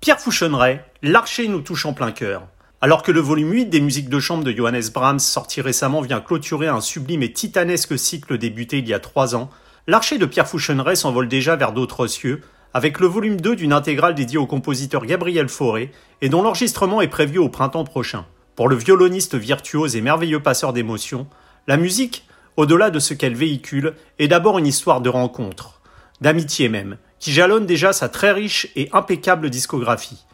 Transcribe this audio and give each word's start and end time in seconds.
Pierre 0.00 0.18
Fouchonneret, 0.18 0.82
l'archer 1.02 1.46
nous 1.46 1.60
touche 1.60 1.84
en 1.84 1.92
plein 1.92 2.10
cœur. 2.10 2.44
Alors 2.80 3.02
que 3.02 3.12
le 3.12 3.20
volume 3.20 3.52
8 3.52 3.66
des 3.66 3.82
musiques 3.82 4.08
de 4.08 4.18
chambre 4.18 4.42
de 4.42 4.50
Johannes 4.50 4.88
Brahms, 4.94 5.18
sorti 5.18 5.60
récemment, 5.60 6.00
vient 6.00 6.22
clôturer 6.22 6.68
un 6.68 6.80
sublime 6.80 7.22
et 7.22 7.34
titanesque 7.34 7.98
cycle 7.98 8.38
débuté 8.38 8.78
il 8.78 8.88
y 8.88 8.94
a 8.94 8.98
trois 8.98 9.34
ans, 9.34 9.50
l'archer 9.86 10.16
de 10.16 10.24
Pierre 10.24 10.48
Fouchonneret 10.48 10.96
s'envole 10.96 11.28
déjà 11.28 11.54
vers 11.54 11.72
d'autres 11.72 12.06
cieux, 12.06 12.40
avec 12.72 12.98
le 12.98 13.08
volume 13.08 13.38
2 13.38 13.56
d'une 13.56 13.74
intégrale 13.74 14.14
dédiée 14.14 14.38
au 14.38 14.46
compositeur 14.46 15.04
Gabriel 15.04 15.50
Fauré, 15.50 15.92
et 16.22 16.30
dont 16.30 16.40
l'enregistrement 16.40 17.02
est 17.02 17.08
prévu 17.08 17.36
au 17.36 17.50
printemps 17.50 17.84
prochain. 17.84 18.24
Pour 18.56 18.70
le 18.70 18.76
violoniste 18.76 19.34
virtuose 19.34 19.96
et 19.96 20.00
merveilleux 20.00 20.40
passeur 20.40 20.72
d'émotions, 20.72 21.26
la 21.66 21.76
musique, 21.76 22.26
au-delà 22.56 22.88
de 22.88 23.00
ce 23.00 23.12
qu'elle 23.12 23.36
véhicule, 23.36 23.92
est 24.18 24.28
d'abord 24.28 24.58
une 24.58 24.66
histoire 24.66 25.02
de 25.02 25.10
rencontre, 25.10 25.82
d'amitié 26.22 26.70
même, 26.70 26.96
qui 27.20 27.32
jalonne 27.32 27.66
déjà 27.66 27.92
sa 27.92 28.08
très 28.08 28.32
riche 28.32 28.66
et 28.74 28.88
impeccable 28.92 29.50
discographie, 29.50 30.24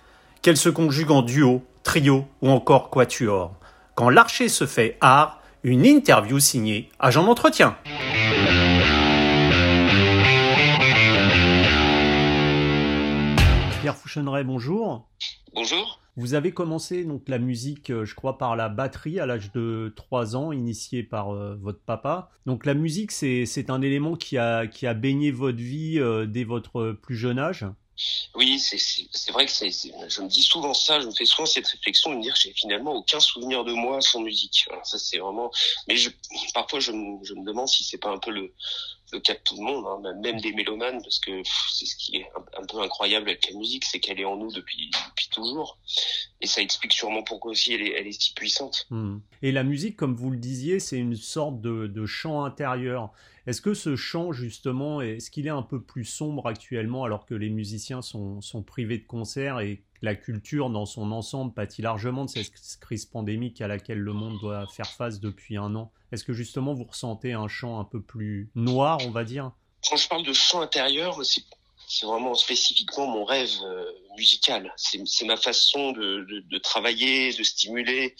qu'elle 0.40 0.56
se 0.56 0.68
conjugue 0.68 1.10
en 1.10 1.22
duo, 1.22 1.62
trio 1.82 2.26
ou 2.40 2.48
encore 2.48 2.88
quatuor. 2.88 3.52
Quand 3.96 4.08
l'archer 4.08 4.48
se 4.48 4.66
fait 4.66 4.96
art, 5.00 5.40
une 5.64 5.84
interview 5.84 6.38
signée 6.38 6.88
Agent 7.00 7.24
d'entretien. 7.24 7.76
Pierre 13.80 13.96
Fouchonneret, 13.96 14.44
bonjour. 14.44 15.08
Bonjour. 15.54 16.00
Vous 16.16 16.32
avez 16.32 16.52
commencé 16.52 17.04
donc 17.04 17.28
la 17.28 17.38
musique, 17.38 17.90
euh, 17.90 18.06
je 18.06 18.14
crois, 18.14 18.38
par 18.38 18.56
la 18.56 18.70
batterie 18.70 19.20
à 19.20 19.26
l'âge 19.26 19.52
de 19.52 19.92
3 19.96 20.34
ans, 20.34 20.50
initié 20.50 21.02
par 21.02 21.34
euh, 21.34 21.56
votre 21.60 21.80
papa. 21.80 22.30
Donc 22.46 22.64
la 22.64 22.72
musique, 22.72 23.12
c'est 23.12 23.70
un 23.70 23.82
élément 23.82 24.16
qui 24.16 24.38
a, 24.38 24.64
baigné 24.94 25.30
votre 25.30 25.58
vie 25.58 25.98
euh, 25.98 26.24
dès 26.24 26.44
votre 26.44 26.92
plus 27.02 27.16
jeune 27.16 27.38
âge? 27.38 27.66
Oui, 28.34 28.58
c'est 28.58 29.32
vrai 29.32 29.46
que 29.46 29.52
je 29.52 30.20
me 30.22 30.28
dis 30.28 30.42
souvent 30.42 30.74
ça, 30.74 31.00
je 31.00 31.06
me 31.06 31.12
fais 31.12 31.24
souvent 31.24 31.46
cette 31.46 31.66
réflexion 31.66 32.10
de 32.10 32.16
me 32.16 32.22
dire 32.22 32.34
que 32.34 32.40
j'ai 32.40 32.52
finalement 32.52 32.94
aucun 32.94 33.20
souvenir 33.20 33.64
de 33.64 33.72
moi 33.72 34.02
sans 34.02 34.20
musique. 34.20 34.66
ça 34.84 34.98
c'est 34.98 35.16
vraiment, 35.16 35.50
mais 35.88 35.94
parfois 36.52 36.78
je, 36.78 36.92
je 37.22 37.32
me 37.32 37.44
demande 37.46 37.68
si 37.68 37.84
c'est 37.84 37.96
pas 37.96 38.10
un 38.10 38.18
peu 38.18 38.30
le, 38.30 38.52
de 39.12 39.18
tout 39.44 39.56
le 39.56 39.62
monde, 39.62 39.84
hein, 39.86 40.14
même 40.20 40.40
des 40.40 40.52
mélomanes, 40.52 41.00
parce 41.02 41.18
que 41.18 41.42
c'est 41.70 41.86
ce 41.86 41.96
qui 41.96 42.16
est 42.16 42.26
un, 42.58 42.66
peu 42.66 42.80
incroyable 42.80 43.28
avec 43.28 43.50
la 43.50 43.56
musique, 43.56 43.84
c'est 43.84 44.00
qu'elle 44.00 44.20
est 44.20 44.24
en 44.24 44.36
nous 44.36 44.52
depuis, 44.52 44.90
depuis 45.08 45.28
toujours. 45.30 45.78
Et 46.40 46.46
ça 46.46 46.60
explique 46.60 46.92
sûrement 46.92 47.22
pourquoi 47.22 47.52
aussi 47.52 47.72
elle 47.72 47.82
est, 47.82 47.92
elle 47.92 48.06
est 48.06 48.20
si 48.20 48.34
puissante. 48.34 48.86
Hmm. 48.90 49.18
Et 49.42 49.52
la 49.52 49.62
musique, 49.62 49.96
comme 49.96 50.16
vous 50.16 50.30
le 50.30 50.38
disiez, 50.38 50.80
c'est 50.80 50.98
une 50.98 51.16
sorte 51.16 51.60
de, 51.60 51.86
de 51.86 52.06
chant 52.06 52.44
intérieur. 52.44 53.12
Est-ce 53.46 53.60
que 53.60 53.74
ce 53.74 53.94
chant, 53.94 54.32
justement, 54.32 55.00
est-ce 55.00 55.30
qu'il 55.30 55.46
est 55.46 55.50
un 55.50 55.62
peu 55.62 55.80
plus 55.80 56.04
sombre 56.04 56.48
actuellement 56.48 57.04
alors 57.04 57.26
que 57.26 57.34
les 57.34 57.50
musiciens 57.50 58.02
sont, 58.02 58.40
sont 58.40 58.62
privés 58.62 58.98
de 58.98 59.06
concerts 59.06 59.60
et 59.60 59.82
la 60.02 60.14
culture 60.14 60.70
dans 60.70 60.86
son 60.86 61.12
ensemble 61.12 61.52
pâtit 61.52 61.82
largement 61.82 62.24
de 62.24 62.30
cette 62.30 62.80
crise 62.80 63.04
pandémique 63.04 63.60
à 63.60 63.68
laquelle 63.68 63.98
le 63.98 64.12
monde 64.12 64.38
doit 64.40 64.66
faire 64.68 64.90
face 64.90 65.20
depuis 65.20 65.56
un 65.56 65.74
an 65.74 65.92
Est-ce 66.12 66.24
que 66.24 66.32
justement 66.32 66.74
vous 66.74 66.84
ressentez 66.84 67.32
un 67.32 67.48
chant 67.48 67.78
un 67.78 67.84
peu 67.84 68.00
plus 68.00 68.50
noir, 68.54 68.98
on 69.06 69.10
va 69.10 69.24
dire? 69.24 69.52
Quand 69.88 69.96
je 69.96 70.08
parle 70.08 70.24
de 70.24 70.32
chant 70.32 70.60
intérieur, 70.60 71.20
c'est 71.24 72.06
vraiment 72.06 72.34
spécifiquement 72.34 73.06
mon 73.06 73.24
rêve 73.24 73.50
euh, 73.62 73.92
musical. 74.16 74.72
C'est 74.76 75.24
ma 75.24 75.36
façon 75.36 75.92
de, 75.92 76.26
de, 76.48 76.58
travailler, 76.58 77.32
de 77.32 77.42
stimuler 77.42 78.16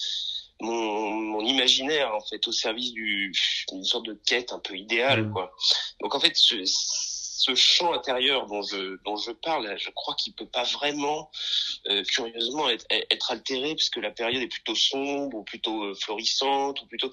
mon, 0.61 1.11
mon, 1.11 1.41
imaginaire 1.41 2.15
en 2.15 2.21
fait 2.21 2.47
au 2.49 2.53
service 2.53 2.93
d'une 2.93 3.85
sorte 3.85 4.07
de 4.07 4.15
quête 4.27 4.53
un 4.53 4.59
peu 4.59 4.77
idéale 4.77 5.27
mmh. 5.27 5.33
quoi. 5.33 5.55
Donc 6.01 6.15
en 6.15 6.21
fait 6.21 6.35
ce, 6.35 6.55
ce 7.37 7.55
champ 7.55 7.93
intérieur 7.93 8.47
dont 8.47 8.63
je 8.63 8.97
dont 9.05 9.17
je 9.17 9.31
parle, 9.31 9.77
je 9.79 9.91
crois 9.91 10.15
qu'il 10.15 10.33
peut 10.33 10.49
pas 10.49 10.65
vraiment 10.65 11.31
euh, 11.89 12.03
curieusement 12.05 12.69
être, 12.71 12.87
être 12.91 13.31
altéré 13.31 13.75
puisque 13.75 13.97
la 13.97 14.11
période 14.11 14.43
est 14.43 14.49
plutôt 14.49 14.75
sombre 14.75 15.37
ou 15.37 15.45
plutôt 15.45 15.85
euh, 15.85 15.95
florissante 15.95 16.81
ou 16.81 16.87
plutôt 16.87 17.11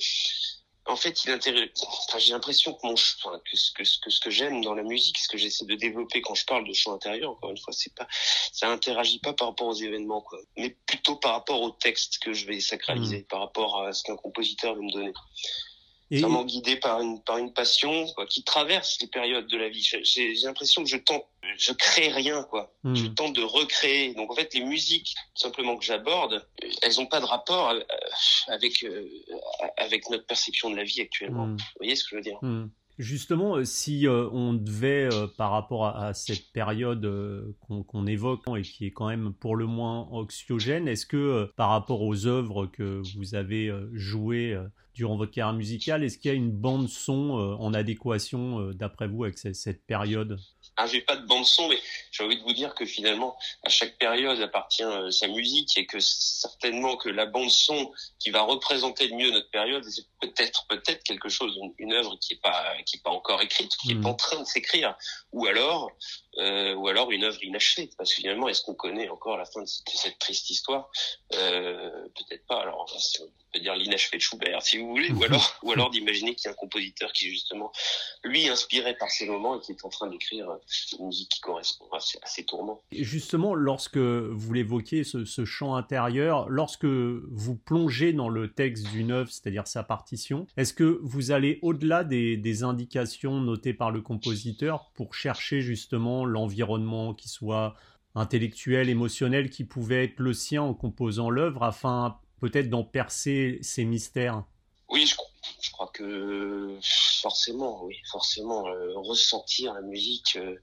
en 0.86 0.98
fait, 0.98 1.24
il 1.24 1.32
intéresse. 1.32 1.70
Enfin, 2.08 2.20
j'ai 2.20 2.34
l'impression 2.34 2.74
que 2.74 2.86
mon, 2.86 2.94
enfin, 2.94 3.40
que 3.50 3.58
ce 3.58 3.72
que, 3.72 3.84
que, 3.84 4.10
ce 4.10 4.20
que 4.20 4.30
j'aime 4.30 4.62
dans 4.62 4.74
la 4.74 4.84
musique, 4.84 5.18
ce 5.18 5.30
que 5.30 5.38
j'essaie 5.38 5.66
de 5.66 5.76
développer 5.76 6.22
quand 6.22 6.36
je 6.36 6.46
parle 6.46 6.68
de 6.68 6.74
chant 6.74 6.94
intérieur, 6.94 7.32
encore 7.32 7.52
une 7.52 7.58
fois, 7.58 7.74
c'est 7.74 7.94
pas, 7.96 8.06
ça 8.52 8.70
interagit 8.70 9.20
pas 9.20 9.32
par 9.32 9.48
rapport 9.50 9.68
aux 9.68 9.76
événements, 9.76 10.20
quoi, 10.22 10.40
mais 10.58 10.76
plutôt 10.86 11.16
par 11.16 11.32
rapport 11.34 11.62
au 11.62 11.72
texte 11.72 12.20
que 12.20 12.34
je 12.34 12.46
vais 12.46 12.60
sacraliser, 12.60 13.20
mmh. 13.20 13.28
par 13.28 13.40
rapport 13.40 13.82
à 13.82 13.94
ce 13.94 14.04
qu'un 14.04 14.18
compositeur 14.18 14.76
veut 14.76 14.82
me 14.82 14.92
donner. 14.92 15.14
Et... 16.14 16.22
Vraiment 16.22 16.46
guidé 16.46 16.76
par 16.76 17.02
une 17.02 17.24
par 17.24 17.40
une 17.40 17.52
passion 17.52 18.06
quoi, 18.14 18.28
qui 18.28 18.44
traverse 18.44 19.00
les 19.02 19.08
périodes 19.08 19.48
de 19.48 19.58
la 19.58 19.68
vie. 19.68 19.82
J'ai 20.04 20.36
l'impression 20.44 20.84
que 20.84 20.90
je 20.90 20.98
tente, 20.98 21.26
je 21.58 21.72
crée 21.74 22.10
rien 22.10 22.44
quoi. 22.44 22.72
Hmm. 22.84 22.94
Je 22.94 23.08
tente 23.08 23.34
de 23.36 23.42
recréer. 23.42 24.14
Donc 24.14 24.32
en 24.32 24.36
fait, 24.36 24.54
les 24.54 24.64
musiques 24.64 25.16
simplement 25.34 25.76
que 25.76 25.84
j'aborde, 25.84 26.48
elles 26.84 27.02
ont 27.02 27.08
pas 27.08 27.20
de 27.20 27.26
rapport 27.26 27.72
euh, 27.72 27.80
avec 28.48 28.84
euh, 28.84 29.10
avec 29.78 30.08
notre 30.12 30.28
perception 30.28 30.70
de 30.70 30.76
la 30.76 30.84
vie 30.84 31.02
actuellement. 31.02 31.48
Hmm. 31.48 31.58
Vous 31.58 31.80
voyez 31.80 31.96
ce 31.96 32.04
que 32.04 32.10
je 32.12 32.16
veux 32.18 32.22
dire? 32.22 32.38
Hmm. 32.44 32.68
Justement, 33.00 33.56
euh, 33.56 33.66
si 33.66 34.06
on 34.08 34.54
devait, 34.54 35.10
par 35.36 35.50
rapport 35.50 35.88
à, 35.88 36.14
cette 36.14 36.52
période 36.52 37.12
qu'on 37.68 38.06
évoque 38.06 38.44
et 38.56 38.62
qui 38.62 38.86
est 38.86 38.92
quand 38.92 39.08
même 39.08 39.34
pour 39.34 39.56
le 39.56 39.66
moins 39.66 40.08
oxygène, 40.12 40.88
est-ce 40.88 41.08
que 41.08 41.52
par 41.56 41.70
rapport 41.70 42.04
aux 42.04 42.28
œuvres 42.28 42.68
que 42.68 43.02
vous 43.18 43.34
avez 43.34 43.74
jouées 43.94 44.56
durant 44.94 45.18
votre 45.18 45.32
carrière 45.32 45.56
musicale. 45.56 46.04
Est-ce 46.04 46.18
qu'il 46.18 46.30
y 46.30 46.34
a 46.34 46.38
une 46.38 46.52
bande 46.52 46.88
son 46.88 47.38
euh, 47.38 47.56
en 47.56 47.74
adéquation, 47.74 48.60
euh, 48.60 48.74
d'après 48.74 49.08
vous, 49.08 49.24
avec 49.24 49.38
cette, 49.38 49.86
période? 49.86 50.40
Ah, 50.78 50.88
j'ai 50.88 51.02
pas 51.02 51.18
de 51.18 51.26
bande 51.26 51.46
son, 51.46 51.68
mais 51.70 51.78
j'ai 52.14 52.24
envie 52.24 52.38
de 52.38 52.44
vous 52.44 52.54
dire 52.54 52.76
que 52.76 52.86
finalement, 52.86 53.36
à 53.64 53.70
chaque 53.70 53.98
période 53.98 54.40
appartient 54.40 54.84
euh, 54.84 55.10
sa 55.10 55.28
musique 55.28 55.76
et 55.78 55.88
que 55.88 56.00
certainement 56.00 56.96
que 56.96 57.10
la 57.10 57.26
bande 57.26 57.50
son 57.50 57.92
qui 58.20 58.30
va 58.30 58.44
représenter 58.44 59.08
le 59.08 59.16
mieux 59.16 59.32
notre 59.32 59.50
période, 59.50 59.84
c'est 59.90 60.06
peut-être 60.22 60.68
peut-être 60.68 61.04
quelque 61.04 61.28
chose, 61.28 61.60
une, 61.80 61.94
œuvre 61.94 62.16
qui 62.22 62.34
est 62.34 62.42
pas 62.42 62.66
qui 62.86 62.98
est 62.98 63.04
pas 63.04 63.10
encore 63.10 63.42
écrite, 63.42 63.76
qui 63.78 63.92
est 63.92 63.96
mmh. 63.96 64.06
en 64.06 64.14
train 64.14 64.40
de 64.40 64.46
s'écrire, 64.46 64.96
ou 65.32 65.48
alors 65.48 65.92
euh, 66.40 66.74
ou 66.74 66.88
alors 66.88 67.12
une 67.12 67.24
œuvre 67.26 67.44
inachevée. 67.44 67.90
Parce 67.98 68.10
que 68.10 68.16
finalement, 68.16 68.50
est-ce 68.50 68.64
qu'on 68.64 68.74
connaît 68.74 69.08
encore 69.10 69.38
la 69.38 69.46
fin 69.46 69.62
de 69.62 69.68
cette, 69.68 70.18
triste 70.18 70.50
histoire? 70.50 70.90
Euh, 71.36 72.08
Peut-être 72.16 72.46
pas. 72.48 72.62
Alors, 72.62 72.86
on 73.22 73.26
peut 73.54 73.60
dire 73.60 73.76
l'inachevé 73.76 74.18
de 74.18 74.22
Schubert, 74.22 74.62
si 74.64 74.78
vous 74.78 74.88
voulez, 74.88 75.12
ou 75.12 75.24
alors, 75.26 75.60
ou 75.62 75.72
alors 75.72 75.92
d'imaginer 75.92 76.34
qu'il 76.34 76.46
y 76.46 76.48
a 76.48 76.52
un 76.52 76.56
compositeur 76.56 77.14
qui 77.14 77.30
justement, 77.30 77.72
lui, 78.24 78.50
inspiré 78.50 78.96
par 78.96 79.12
ces 79.12 79.28
moments 79.28 79.60
et 79.60 79.62
qui 79.62 79.74
est 79.74 79.86
en 79.86 79.90
train 79.90 80.08
d'écrire 80.08 80.58
une 80.98 81.08
musique 81.08 81.30
qui 81.30 81.42
correspond 81.42 81.88
à 81.92 82.00
ces, 82.04 82.44
tourments. 82.44 82.82
Et 82.92 83.04
justement, 83.04 83.56
lorsque 83.56 83.98
vous 83.98 84.54
l'évoquiez, 84.54 85.04
ce, 85.04 85.26
ce 85.26 85.46
chant 85.46 85.76
intérieur, 85.76 86.50
lorsque 86.50 86.86
vous 86.86 87.56
plongez 87.56 88.14
dans 88.14 88.30
le 88.30 88.54
texte 88.54 88.88
d'une 88.92 89.12
œuvre, 89.12 89.30
c'est-à-dire 89.30 89.68
sa 89.68 89.84
partition, 89.84 90.48
est-ce 90.58 90.74
que 90.74 91.00
vous 91.04 91.32
allez 91.32 91.60
au-delà 91.62 92.04
des, 92.04 92.38
des 92.38 92.64
indications 92.64 93.40
notées 93.40 93.74
par 93.74 93.92
le 93.92 94.02
compositeur 94.02 94.92
pour 94.94 95.14
chercher 95.14 95.62
justement 95.62 96.26
l'environnement 96.26 97.14
qui 97.14 97.30
soit 97.30 97.76
intellectuel, 98.16 98.90
émotionnel, 98.90 99.50
qui 99.50 99.64
pouvait 99.64 100.06
être 100.06 100.20
le 100.20 100.34
sien 100.34 100.62
en 100.62 100.74
composant 100.74 101.30
l'œuvre 101.30 101.64
afin 101.64 102.20
peut-être 102.40 102.70
d'en 102.70 102.84
percer 102.84 103.60
ces 103.62 103.86
mystères? 103.86 104.44
Oui, 104.90 105.06
je, 105.08 105.16
crois 105.72 105.90
que 105.94 106.78
forcément, 107.22 107.84
oui, 107.86 107.96
forcément, 108.12 108.68
euh, 108.68 108.94
ressentir 108.98 109.74
la 109.74 109.82
musique, 109.82 110.36
euh, 110.36 110.56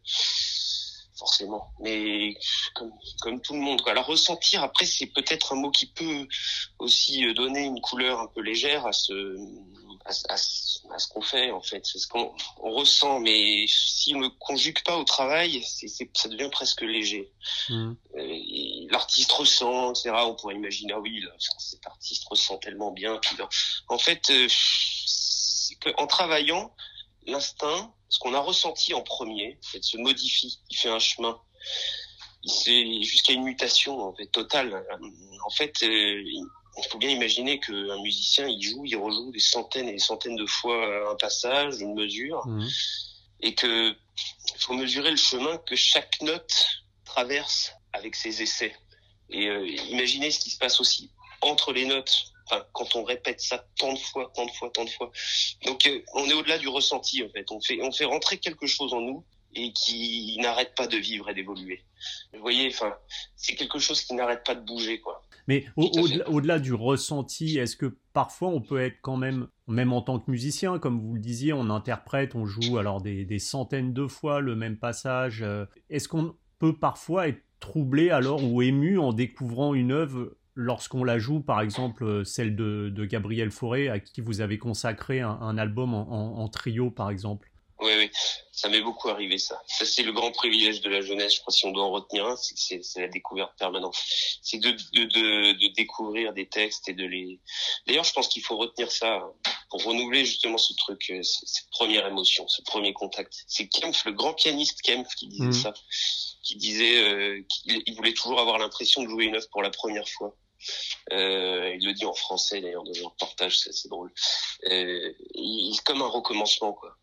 forcément. 1.20 1.72
Mais 1.80 2.34
comme, 2.74 3.40
tout 3.42 3.54
le 3.54 3.60
monde, 3.60 3.80
quoi. 3.82 3.92
Alors 3.92 4.06
ressentir, 4.06 4.64
après, 4.64 4.86
c'est 4.86 5.06
peut-être 5.06 5.52
un 5.52 5.56
mot 5.56 5.70
qui 5.70 5.86
peut 5.86 6.26
aussi 6.78 7.24
euh, 7.26 7.34
donner 7.34 7.64
une 7.64 7.80
couleur 7.80 8.20
un 8.20 8.26
peu 8.26 8.40
légère 8.40 8.86
à 8.86 8.92
ce 8.92 9.36
à, 10.06 10.36
ce 10.36 11.08
qu'on 11.08 11.20
fait 11.20 11.50
en 11.50 11.60
fait, 11.60 11.84
c'est 11.84 11.98
ce 11.98 12.08
qu'on 12.08 12.32
ressent. 12.58 13.20
Mais 13.20 13.66
si 13.68 14.14
on 14.14 14.20
ne 14.20 14.28
conjugue 14.28 14.82
pas 14.82 14.96
au 14.96 15.04
travail, 15.04 15.62
c'est, 15.62 15.88
ça 15.88 16.28
devient 16.28 16.48
presque 16.50 16.80
léger. 16.80 17.30
Mmh. 17.68 17.92
Euh, 18.16 18.86
l'artiste 18.90 19.30
ressent, 19.32 19.92
etc. 19.92 20.12
On 20.24 20.34
pourrait 20.34 20.54
imaginer, 20.54 20.94
ah 20.94 21.00
oui, 21.00 21.22
cet 21.58 21.86
artiste 21.86 22.24
ressent 22.28 22.58
tellement 22.58 22.90
bien. 22.90 23.20
En 23.88 23.98
fait, 23.98 24.30
euh, 24.30 24.46
c'est 24.48 25.76
qu'en 25.76 26.06
travaillant, 26.06 26.74
l'instinct, 27.26 27.94
ce 28.08 28.18
qu'on 28.18 28.34
a 28.34 28.40
ressenti 28.40 28.94
en 28.94 29.02
premier, 29.02 29.58
fait, 29.62 29.82
se 29.82 29.96
modifie, 29.96 30.60
il 30.70 30.76
fait 30.76 30.88
un 30.88 30.98
chemin. 30.98 31.40
C'est 32.44 33.02
jusqu'à 33.02 33.32
une 33.32 33.44
mutation 33.44 34.00
en 34.00 34.14
fait 34.14 34.26
totale. 34.26 34.84
En 35.44 35.50
fait, 35.50 35.82
euh, 35.82 36.22
il 36.78 36.84
faut 36.90 36.98
bien 36.98 37.10
imaginer 37.10 37.60
qu'un 37.60 38.00
musicien, 38.02 38.48
il 38.48 38.62
joue, 38.62 38.84
il 38.84 38.96
rejoue 38.96 39.30
des 39.30 39.40
centaines 39.40 39.88
et 39.88 39.92
des 39.92 39.98
centaines 39.98 40.36
de 40.36 40.46
fois 40.46 41.10
un 41.10 41.16
passage, 41.16 41.80
une 41.80 41.94
mesure, 41.94 42.46
mmh. 42.46 42.68
et 43.42 43.54
que 43.54 43.90
il 43.90 44.60
faut 44.60 44.74
mesurer 44.74 45.10
le 45.10 45.16
chemin 45.16 45.58
que 45.58 45.76
chaque 45.76 46.20
note 46.22 46.66
traverse 47.04 47.72
avec 47.92 48.14
ses 48.14 48.42
essais. 48.42 48.74
Et 49.30 49.48
euh, 49.48 49.66
imaginez 49.88 50.30
ce 50.30 50.40
qui 50.40 50.50
se 50.50 50.58
passe 50.58 50.80
aussi 50.80 51.10
entre 51.42 51.72
les 51.72 51.86
notes, 51.86 52.24
enfin, 52.50 52.64
quand 52.72 52.96
on 52.96 53.04
répète 53.04 53.40
ça 53.40 53.66
tant 53.78 53.92
de 53.92 53.98
fois, 53.98 54.32
tant 54.34 54.46
de 54.46 54.50
fois, 54.50 54.70
tant 54.70 54.84
de 54.84 54.90
fois. 54.90 55.10
Donc 55.64 55.86
euh, 55.86 56.00
on 56.14 56.24
est 56.26 56.34
au-delà 56.34 56.58
du 56.58 56.68
ressenti 56.68 57.22
en 57.22 57.28
fait. 57.28 57.50
On 57.50 57.60
fait 57.60 57.80
on 57.82 57.92
fait 57.92 58.04
rentrer 58.04 58.38
quelque 58.38 58.66
chose 58.66 58.92
en 58.92 59.00
nous 59.00 59.24
et 59.54 59.72
qui 59.72 60.36
n'arrête 60.40 60.74
pas 60.74 60.86
de 60.86 60.96
vivre 60.96 61.28
et 61.28 61.34
d'évoluer. 61.34 61.84
Vous 62.32 62.40
voyez, 62.40 62.68
enfin, 62.68 62.94
c'est 63.36 63.54
quelque 63.54 63.78
chose 63.78 64.02
qui 64.02 64.14
n'arrête 64.14 64.44
pas 64.44 64.54
de 64.54 64.64
bouger, 64.64 65.00
quoi. 65.00 65.22
Mais 65.48 65.66
au-delà 65.76 66.60
du 66.60 66.74
ressenti, 66.74 67.58
est-ce 67.58 67.76
que 67.76 67.98
parfois 68.12 68.50
on 68.50 68.60
peut 68.60 68.80
être 68.80 68.98
quand 69.02 69.16
même, 69.16 69.48
même 69.66 69.92
en 69.92 70.00
tant 70.00 70.20
que 70.20 70.30
musicien, 70.30 70.78
comme 70.78 71.00
vous 71.00 71.14
le 71.14 71.20
disiez, 71.20 71.52
on 71.52 71.70
interprète, 71.70 72.36
on 72.36 72.46
joue 72.46 72.78
alors 72.78 73.00
des, 73.00 73.24
des 73.24 73.40
centaines 73.40 73.92
de 73.92 74.06
fois 74.06 74.40
le 74.40 74.54
même 74.54 74.78
passage. 74.78 75.42
Euh, 75.42 75.64
est-ce 75.88 76.06
qu'on 76.06 76.36
peut 76.60 76.78
parfois 76.78 77.26
être 77.26 77.42
troublé 77.58 78.10
alors 78.10 78.44
ou 78.44 78.62
ému 78.62 78.98
en 78.98 79.12
découvrant 79.12 79.74
une 79.74 79.90
œuvre 79.90 80.36
lorsqu'on 80.60 81.04
la 81.04 81.18
joue, 81.18 81.40
par 81.40 81.60
exemple 81.62 82.04
euh, 82.04 82.24
celle 82.24 82.54
de, 82.54 82.90
de 82.90 83.04
Gabriel 83.06 83.50
Fauré, 83.50 83.88
à 83.88 83.98
qui 83.98 84.20
vous 84.20 84.42
avez 84.42 84.58
consacré 84.58 85.20
un, 85.20 85.58
album 85.58 85.94
en, 85.94 86.48
trio, 86.48 86.90
par 86.90 87.10
exemple 87.10 87.50
Oui, 87.80 87.92
oui, 87.96 88.10
ça 88.52 88.68
m'est 88.68 88.82
beaucoup 88.82 89.08
arrivé 89.08 89.38
ça. 89.38 89.60
Ça 89.66 89.86
c'est 89.86 90.02
le 90.02 90.12
grand 90.12 90.32
privilège 90.32 90.82
de 90.82 90.90
la 90.90 91.00
jeunesse. 91.00 91.36
Je 91.36 91.40
crois 91.40 91.52
si 91.52 91.64
on 91.64 91.72
doit 91.72 91.84
en 91.84 91.90
retenir 91.90 92.26
un, 92.26 92.36
c'est 92.36 92.82
la 92.96 93.08
découverte 93.08 93.52
permanente. 93.58 93.96
C'est 94.42 94.58
de, 94.58 94.70
de, 94.70 95.04
de, 95.04 95.52
de, 95.52 95.74
découvrir 95.74 96.34
des 96.34 96.46
textes 96.46 96.88
et 96.90 96.94
de 96.94 97.06
les. 97.06 97.40
D'ailleurs, 97.86 98.04
je 98.04 98.12
pense 98.12 98.28
qu'il 98.28 98.42
faut 98.42 98.58
retenir 98.58 98.92
ça 98.92 99.22
pour 99.70 99.82
renouveler 99.82 100.26
justement 100.26 100.58
ce 100.58 100.74
truc, 100.74 101.10
euh, 101.10 101.22
cette 101.22 101.70
première 101.70 102.06
émotion, 102.06 102.46
ce 102.48 102.60
premier 102.62 102.92
contact. 102.92 103.44
C'est 103.46 103.68
Kempf, 103.68 104.04
le 104.04 104.12
grand 104.12 104.34
pianiste 104.34 104.82
Kempf, 104.82 105.14
qui 105.14 105.28
disait 105.28 105.46
mmh. 105.46 105.52
ça 105.52 105.74
qui 106.42 106.56
disait 106.56 107.02
euh, 107.02 107.42
qu'il 107.48 107.94
voulait 107.94 108.12
toujours 108.12 108.40
avoir 108.40 108.58
l'impression 108.58 109.02
de 109.02 109.08
jouer 109.08 109.26
une 109.26 109.36
œuvre 109.36 109.48
pour 109.52 109.62
la 109.62 109.70
première 109.70 110.08
fois. 110.08 110.34
Euh, 111.12 111.74
il 111.78 111.84
le 111.84 111.92
dit 111.92 112.04
en 112.04 112.14
français 112.14 112.60
d'ailleurs 112.60 112.84
dans 112.84 112.98
un 112.98 113.08
reportage, 113.08 113.58
c'est 113.58 113.70
assez 113.70 113.88
drôle. 113.88 114.12
Euh, 114.64 115.12
il, 115.34 115.78
comme 115.84 116.02
un 116.02 116.08
recommencement 116.08 116.72
quoi. 116.72 116.96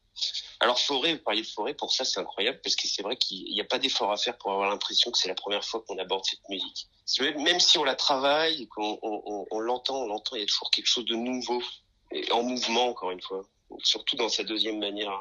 Alors 0.59 0.79
Forêt, 0.79 1.13
vous 1.13 1.23
parliez 1.23 1.43
de 1.43 1.47
Forêt, 1.47 1.73
pour 1.73 1.91
ça 1.91 2.03
c'est 2.05 2.19
incroyable 2.19 2.59
parce 2.63 2.75
que 2.75 2.87
c'est 2.87 3.03
vrai 3.03 3.17
qu'il 3.17 3.43
n'y 3.51 3.61
a 3.61 3.65
pas 3.65 3.79
d'effort 3.79 4.11
à 4.11 4.17
faire 4.17 4.37
pour 4.37 4.51
avoir 4.51 4.69
l'impression 4.69 5.11
que 5.11 5.17
c'est 5.17 5.27
la 5.27 5.35
première 5.35 5.63
fois 5.63 5.83
qu'on 5.87 5.97
aborde 5.97 6.25
cette 6.25 6.47
musique. 6.49 6.87
Même 7.37 7.59
si 7.59 7.77
on 7.77 7.83
la 7.83 7.95
travaille, 7.95 8.67
qu'on 8.67 8.99
on, 9.01 9.59
l'entend, 9.59 10.01
on 10.01 10.07
l'entend, 10.07 10.35
il 10.35 10.41
y 10.41 10.43
a 10.43 10.47
toujours 10.47 10.71
quelque 10.71 10.87
chose 10.87 11.05
de 11.05 11.15
nouveau 11.15 11.61
et 12.11 12.31
en 12.31 12.43
mouvement 12.43 12.87
encore 12.87 13.11
une 13.11 13.21
fois. 13.21 13.43
surtout 13.83 14.15
dans 14.15 14.29
sa 14.29 14.43
deuxième 14.43 14.79
manière 14.79 15.11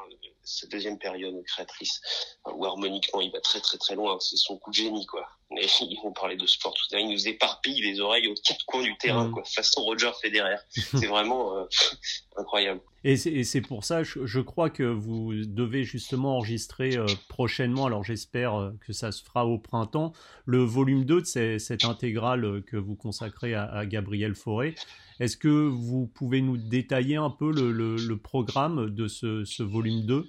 sa 0.47 0.65
deuxième 0.67 0.97
période 0.97 1.35
créatrice, 1.43 2.01
où 2.45 2.65
harmoniquement 2.65 3.21
il 3.21 3.31
va 3.31 3.41
très 3.41 3.59
très 3.59 3.77
très 3.77 3.95
loin, 3.95 4.17
c'est 4.19 4.37
son 4.37 4.57
coup 4.57 4.69
de 4.69 4.75
génie 4.75 5.05
quoi. 5.05 5.27
Mais 5.51 5.65
on 6.03 6.11
parlait 6.11 6.37
de 6.37 6.45
sport 6.45 6.73
tout 6.73 6.83
à 6.91 6.97
l'heure, 6.97 7.05
il 7.05 7.11
nous 7.11 7.27
éparpille 7.27 7.81
les 7.81 7.99
oreilles 7.99 8.27
aux 8.27 8.35
quatre 8.35 8.65
coins 8.65 8.83
du 8.83 8.97
terrain, 8.97 9.29
quoi, 9.29 9.43
façon 9.45 9.81
Roger 9.81 10.11
Federer. 10.21 10.57
c'est 10.69 11.07
vraiment 11.07 11.57
euh, 11.57 11.65
incroyable. 12.37 12.81
Et 13.03 13.15
c'est 13.15 13.61
pour 13.61 13.85
ça, 13.85 14.03
je, 14.03 14.39
crois 14.41 14.69
que 14.69 14.83
vous 14.83 15.33
devez 15.45 15.85
justement 15.85 16.37
enregistrer 16.37 16.97
euh, 16.97 17.05
prochainement, 17.29 17.85
alors 17.85 18.03
j'espère 18.03 18.55
euh, 18.55 18.71
que 18.85 18.91
ça 18.91 19.13
se 19.13 19.23
fera 19.23 19.45
au 19.45 19.57
printemps, 19.57 20.11
le 20.45 20.63
volume 20.63 21.05
2 21.05 21.21
de 21.21 21.57
cette 21.57 21.85
intégrale 21.85 22.63
que 22.67 22.75
vous 22.75 22.95
consacrez 22.95 23.53
à, 23.53 23.85
Gabriel 23.85 24.35
Fauré. 24.35 24.75
Est-ce 25.21 25.37
que 25.37 25.47
vous 25.47 26.07
pouvez 26.07 26.41
nous 26.41 26.57
détailler 26.57 27.15
un 27.15 27.29
peu 27.29 27.51
le, 27.51 27.71
le, 27.71 28.17
programme 28.17 28.89
de 28.89 29.07
ce, 29.07 29.45
ce 29.45 29.63
volume 29.63 30.05
2 30.05 30.27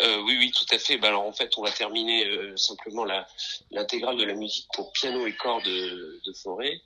euh, 0.00 0.22
oui, 0.22 0.36
oui, 0.38 0.52
tout 0.52 0.66
à 0.74 0.78
fait. 0.78 0.96
Bah, 0.96 1.08
alors 1.08 1.24
en 1.26 1.32
fait, 1.32 1.56
on 1.58 1.62
va 1.62 1.70
terminer 1.70 2.26
euh, 2.26 2.56
simplement 2.56 3.04
l'intégrale 3.70 4.16
de 4.16 4.24
la 4.24 4.34
musique 4.34 4.66
pour 4.74 4.92
piano 4.92 5.26
et 5.26 5.34
cordes 5.34 5.64
de, 5.64 6.20
de 6.24 6.32
Forêt. 6.32 6.80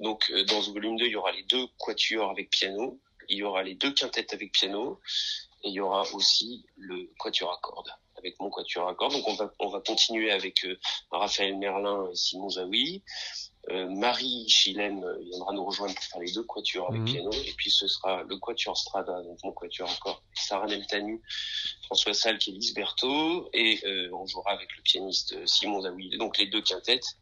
Donc 0.00 0.30
euh, 0.30 0.44
dans 0.44 0.62
ce 0.62 0.70
volume 0.70 0.96
2, 0.96 1.06
il 1.06 1.12
y 1.12 1.16
aura 1.16 1.32
les 1.32 1.42
deux 1.44 1.66
quatuors 1.78 2.30
avec 2.30 2.50
piano, 2.50 3.00
il 3.28 3.38
y 3.38 3.42
aura 3.42 3.62
les 3.62 3.74
deux 3.74 3.92
quintettes 3.92 4.32
avec 4.32 4.52
piano, 4.52 5.00
et 5.64 5.68
il 5.68 5.74
y 5.74 5.80
aura 5.80 6.02
aussi 6.12 6.64
le 6.76 7.10
quatuor 7.18 7.52
à 7.52 7.58
cordes 7.60 7.90
avec 8.16 8.38
mon 8.38 8.50
quatuor 8.50 8.88
à 8.88 8.94
cordes. 8.94 9.14
Donc 9.14 9.26
on 9.26 9.34
va 9.34 9.52
on 9.58 9.68
va 9.68 9.80
continuer 9.80 10.30
avec 10.30 10.64
Raphaël 11.10 11.56
Merlin 11.58 12.08
et 12.12 12.14
Simon 12.14 12.48
Zawi. 12.48 13.02
Euh, 13.70 13.88
Marie 13.88 14.48
Chilène 14.48 15.04
euh, 15.04 15.18
viendra 15.22 15.52
nous 15.52 15.64
rejoindre 15.64 15.94
pour 15.94 16.04
faire 16.04 16.20
les 16.20 16.32
deux 16.32 16.42
quatuors 16.42 16.88
avec 16.88 17.02
mhm. 17.02 17.06
piano, 17.06 17.30
et 17.30 17.52
puis 17.56 17.70
ce 17.70 17.86
sera 17.86 18.24
le 18.24 18.36
quatuor 18.36 18.76
Strada, 18.76 19.22
donc 19.22 19.38
mon 19.44 19.52
quatuor 19.52 19.88
encore, 19.88 20.22
Sarah 20.34 20.66
Nemtanu, 20.66 21.22
François 21.84 22.12
Salle 22.12 22.38
qui 22.38 22.50
est 22.50 22.54
Lisberto, 22.54 23.48
et 23.52 23.80
euh, 23.84 24.10
on 24.12 24.26
jouera 24.26 24.50
avec 24.52 24.68
le 24.76 24.82
pianiste 24.82 25.46
Simon 25.46 25.80
Zawi, 25.80 26.16
donc 26.18 26.38
les 26.38 26.46
deux 26.46 26.62
quintettes, 26.62 27.18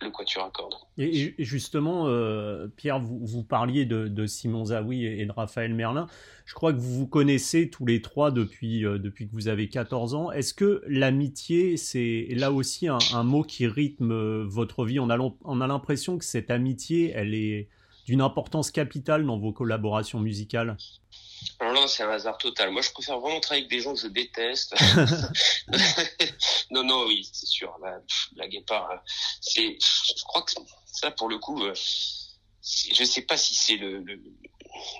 le 0.00 0.08
à 0.08 0.50
cordes. 0.50 0.74
Et, 0.98 1.34
justement, 1.38 2.06
euh, 2.06 2.68
Pierre, 2.68 3.00
vous, 3.00 3.18
vous, 3.24 3.42
parliez 3.42 3.86
de, 3.86 4.26
Simon 4.26 4.66
Zawi 4.66 5.06
et 5.06 5.24
de 5.24 5.32
Raphaël 5.32 5.74
Merlin. 5.74 6.06
Je 6.44 6.54
crois 6.54 6.72
que 6.72 6.78
vous 6.78 6.94
vous 6.94 7.06
connaissez 7.06 7.70
tous 7.70 7.86
les 7.86 8.02
trois 8.02 8.30
depuis, 8.30 8.84
euh, 8.84 8.98
depuis 8.98 9.26
que 9.26 9.32
vous 9.32 9.48
avez 9.48 9.68
14 9.68 10.14
ans. 10.14 10.30
Est-ce 10.30 10.54
que 10.54 10.82
l'amitié, 10.86 11.76
c'est 11.76 12.28
là 12.30 12.52
aussi 12.52 12.88
un, 12.88 13.22
mot 13.24 13.42
qui 13.42 13.66
rythme 13.66 14.12
euh, 14.12 14.44
votre 14.46 14.84
vie? 14.84 15.00
On 15.00 15.10
a, 15.10 15.18
on 15.44 15.60
a 15.60 15.66
l'impression 15.66 16.18
que 16.18 16.24
cette 16.24 16.50
amitié, 16.50 17.12
elle 17.14 17.34
est 17.34 17.68
d'une 18.06 18.20
importance 18.20 18.70
capitale 18.70 19.26
dans 19.26 19.38
vos 19.38 19.52
collaborations 19.52 20.20
musicales 20.20 20.76
alors 21.58 21.72
là, 21.72 21.88
c'est 21.88 22.02
un 22.02 22.10
hasard 22.10 22.38
total. 22.38 22.70
Moi, 22.70 22.82
je 22.82 22.90
préfère 22.90 23.18
vraiment 23.18 23.40
travailler 23.40 23.64
avec 23.64 23.70
des 23.70 23.80
gens 23.80 23.94
que 23.94 24.00
je 24.00 24.08
déteste. 24.08 24.74
non, 26.70 26.84
non, 26.84 27.06
oui, 27.06 27.28
c'est 27.32 27.46
sûr. 27.46 27.76
La, 27.82 27.98
la 28.36 28.48
guépard, 28.48 28.90
hein. 28.90 29.00
c'est, 29.40 29.78
je 29.80 30.24
crois 30.24 30.42
que 30.42 30.52
ça, 30.84 31.10
pour 31.10 31.28
le 31.28 31.38
coup, 31.38 31.62
euh, 31.64 31.74
je 32.66 33.04
sais 33.04 33.22
pas 33.22 33.36
si 33.36 33.54
c'est 33.54 33.76
le, 33.76 34.00
le, 34.00 34.20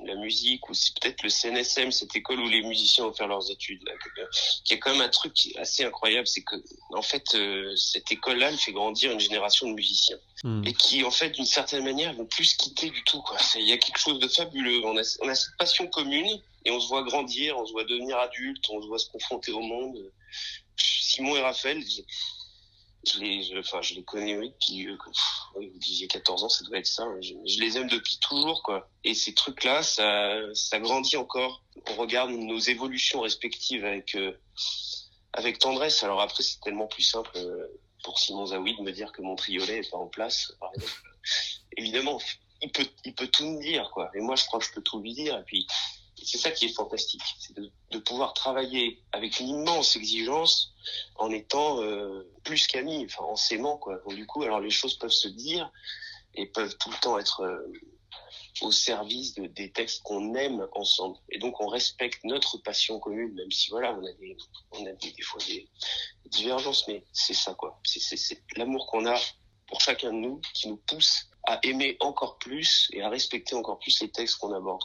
la 0.04 0.14
musique 0.14 0.68
ou 0.68 0.74
c'est 0.74 0.98
peut-être 0.98 1.22
le 1.22 1.28
CNSM, 1.28 1.90
cette 1.90 2.14
école 2.14 2.40
où 2.40 2.48
les 2.48 2.62
musiciens 2.62 3.04
vont 3.04 3.12
faire 3.12 3.28
leurs 3.28 3.50
études. 3.50 3.82
Là, 3.84 3.92
qui 4.64 4.74
a 4.74 4.76
quand 4.76 4.92
même 4.92 5.00
un 5.00 5.08
truc 5.08 5.34
assez 5.56 5.84
incroyable, 5.84 6.26
c'est 6.26 6.42
que 6.42 6.56
en 6.92 7.02
fait 7.02 7.34
euh, 7.34 7.74
cette 7.76 8.10
école-là, 8.10 8.50
elle 8.50 8.58
fait 8.58 8.72
grandir 8.72 9.12
une 9.12 9.20
génération 9.20 9.68
de 9.68 9.74
musiciens 9.74 10.18
hmm. 10.44 10.64
et 10.64 10.72
qui 10.72 11.04
en 11.04 11.10
fait 11.10 11.30
d'une 11.30 11.46
certaine 11.46 11.84
manière 11.84 12.12
vont 12.14 12.26
plus 12.26 12.54
quitter 12.54 12.90
du 12.90 13.02
tout. 13.04 13.22
Il 13.56 13.68
y 13.68 13.72
a 13.72 13.78
quelque 13.78 13.98
chose 13.98 14.18
de 14.18 14.28
fabuleux. 14.28 14.84
On 14.84 14.96
a, 14.96 15.18
on 15.22 15.28
a 15.28 15.34
cette 15.34 15.56
passion 15.58 15.86
commune 15.88 16.40
et 16.64 16.70
on 16.70 16.80
se 16.80 16.88
voit 16.88 17.02
grandir, 17.02 17.58
on 17.58 17.66
se 17.66 17.72
voit 17.72 17.84
devenir 17.84 18.16
adulte, 18.18 18.64
on 18.70 18.82
se 18.82 18.86
voit 18.86 18.98
se 18.98 19.08
confronter 19.10 19.52
au 19.52 19.60
monde. 19.60 19.96
Simon 20.76 21.36
et 21.36 21.40
Raphaël, 21.40 21.82
je 23.06 23.20
les, 23.20 23.58
enfin, 23.58 23.80
je 23.82 23.94
les 23.94 24.02
connais 24.02 24.36
oui, 24.36 24.50
depuis, 24.50 24.88
euh, 24.88 24.96
disiez 25.76 26.08
14 26.08 26.44
ans, 26.44 26.48
ça 26.48 26.64
doit 26.64 26.78
être 26.78 26.86
ça. 26.86 27.04
Hein. 27.04 27.18
Je, 27.20 27.60
les 27.60 27.76
aime 27.76 27.88
depuis 27.88 28.18
toujours, 28.18 28.62
quoi. 28.62 28.88
Et 29.04 29.14
ces 29.14 29.34
trucs-là, 29.34 29.82
ça, 29.82 30.38
ça 30.54 30.78
grandit 30.78 31.16
encore. 31.16 31.62
On 31.90 31.94
regarde 31.94 32.30
nos 32.30 32.58
évolutions 32.58 33.20
respectives 33.20 33.84
avec, 33.84 34.14
euh, 34.14 34.32
avec 35.32 35.58
tendresse. 35.58 36.02
Alors 36.02 36.20
après, 36.20 36.42
c'est 36.42 36.60
tellement 36.60 36.86
plus 36.86 37.02
simple 37.02 37.30
euh, 37.36 37.66
pour 38.02 38.18
Simon 38.18 38.46
Zawi 38.46 38.76
de 38.76 38.82
me 38.82 38.92
dire 38.92 39.12
que 39.12 39.22
mon 39.22 39.36
triolet 39.36 39.78
est 39.78 39.90
pas 39.90 39.98
en 39.98 40.08
place, 40.08 40.52
par 40.60 40.70
exemple. 40.74 41.12
Évidemment, 41.76 42.20
il 42.62 42.72
peut, 42.72 42.86
il 43.04 43.14
peut 43.14 43.28
tout 43.28 43.46
me 43.46 43.60
dire, 43.60 43.90
quoi. 43.92 44.10
Et 44.14 44.20
moi, 44.20 44.36
je 44.36 44.44
crois 44.46 44.58
que 44.58 44.64
je 44.64 44.72
peux 44.72 44.82
tout 44.82 45.00
lui 45.00 45.12
dire. 45.12 45.38
Et 45.38 45.44
puis, 45.44 45.66
c'est 46.26 46.38
ça 46.38 46.50
qui 46.50 46.66
est 46.66 46.74
fantastique, 46.74 47.22
c'est 47.38 47.54
de, 47.56 47.98
pouvoir 48.00 48.34
travailler 48.34 49.02
avec 49.12 49.40
une 49.40 49.48
immense 49.48 49.96
exigence 49.96 50.74
en 51.16 51.30
étant 51.30 51.82
euh, 51.82 52.30
plus 52.44 52.66
qu'amis, 52.66 53.06
en 53.18 53.36
s'aimant 53.36 53.78
quoi. 53.78 54.00
Du 54.08 54.26
coup, 54.26 54.42
alors 54.42 54.60
les 54.60 54.70
choses 54.70 54.98
peuvent 54.98 55.10
se 55.10 55.28
dire 55.28 55.70
et 56.34 56.46
peuvent 56.46 56.76
tout 56.78 56.90
le 56.90 56.96
temps 57.00 57.18
être 57.18 57.40
euh, 57.40 57.72
au 58.60 58.70
service 58.70 59.34
de, 59.34 59.46
des 59.46 59.70
textes 59.70 60.02
qu'on 60.02 60.34
aime 60.34 60.66
ensemble. 60.72 61.16
Et 61.30 61.38
donc 61.38 61.60
on 61.60 61.68
respecte 61.68 62.22
notre 62.24 62.58
passion 62.58 62.98
commune, 62.98 63.32
même 63.34 63.50
si 63.50 63.70
voilà, 63.70 63.94
on 63.94 64.04
a 64.04 64.12
des, 64.12 64.36
on 64.72 64.86
a 64.86 64.92
des, 64.92 65.22
fois 65.22 65.40
des, 65.46 65.68
des 66.24 66.30
divergences, 66.30 66.86
mais 66.88 67.04
c'est 67.12 67.34
ça 67.34 67.54
quoi. 67.54 67.80
C'est 67.84 68.42
l'amour 68.56 68.86
qu'on 68.88 69.06
a 69.06 69.18
pour 69.68 69.80
chacun 69.80 70.12
de 70.12 70.18
nous 70.18 70.40
qui 70.54 70.68
nous 70.68 70.76
pousse 70.76 71.28
à 71.46 71.60
aimer 71.62 71.96
encore 72.00 72.38
plus 72.38 72.90
et 72.92 73.02
à 73.02 73.08
respecter 73.08 73.54
encore 73.54 73.78
plus 73.78 74.00
les 74.02 74.08
textes 74.08 74.38
qu'on 74.38 74.52
aborde. 74.52 74.82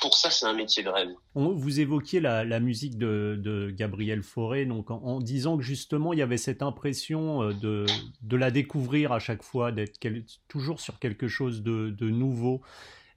Pour 0.00 0.16
ça, 0.16 0.30
c'est 0.30 0.46
un 0.46 0.54
métier 0.54 0.82
de 0.82 0.88
rêve. 0.88 1.10
Vous 1.34 1.80
évoquiez 1.80 2.20
la, 2.20 2.60
musique 2.60 2.96
de, 2.98 3.72
Gabriel 3.76 4.22
Fauré, 4.22 4.64
donc 4.64 4.90
en, 4.90 5.20
disant 5.20 5.56
que 5.56 5.62
justement 5.62 6.12
il 6.12 6.18
y 6.18 6.22
avait 6.22 6.38
cette 6.38 6.62
impression 6.62 7.42
euh, 7.42 7.52
de, 7.52 8.36
la 8.36 8.50
découvrir 8.50 9.12
à 9.12 9.18
chaque 9.18 9.42
fois, 9.42 9.72
d'être 9.72 9.98
toujours 10.48 10.80
sur 10.80 10.98
quelque 10.98 11.28
chose 11.28 11.62
de, 11.62 11.90
de 11.90 12.10
nouveau. 12.10 12.62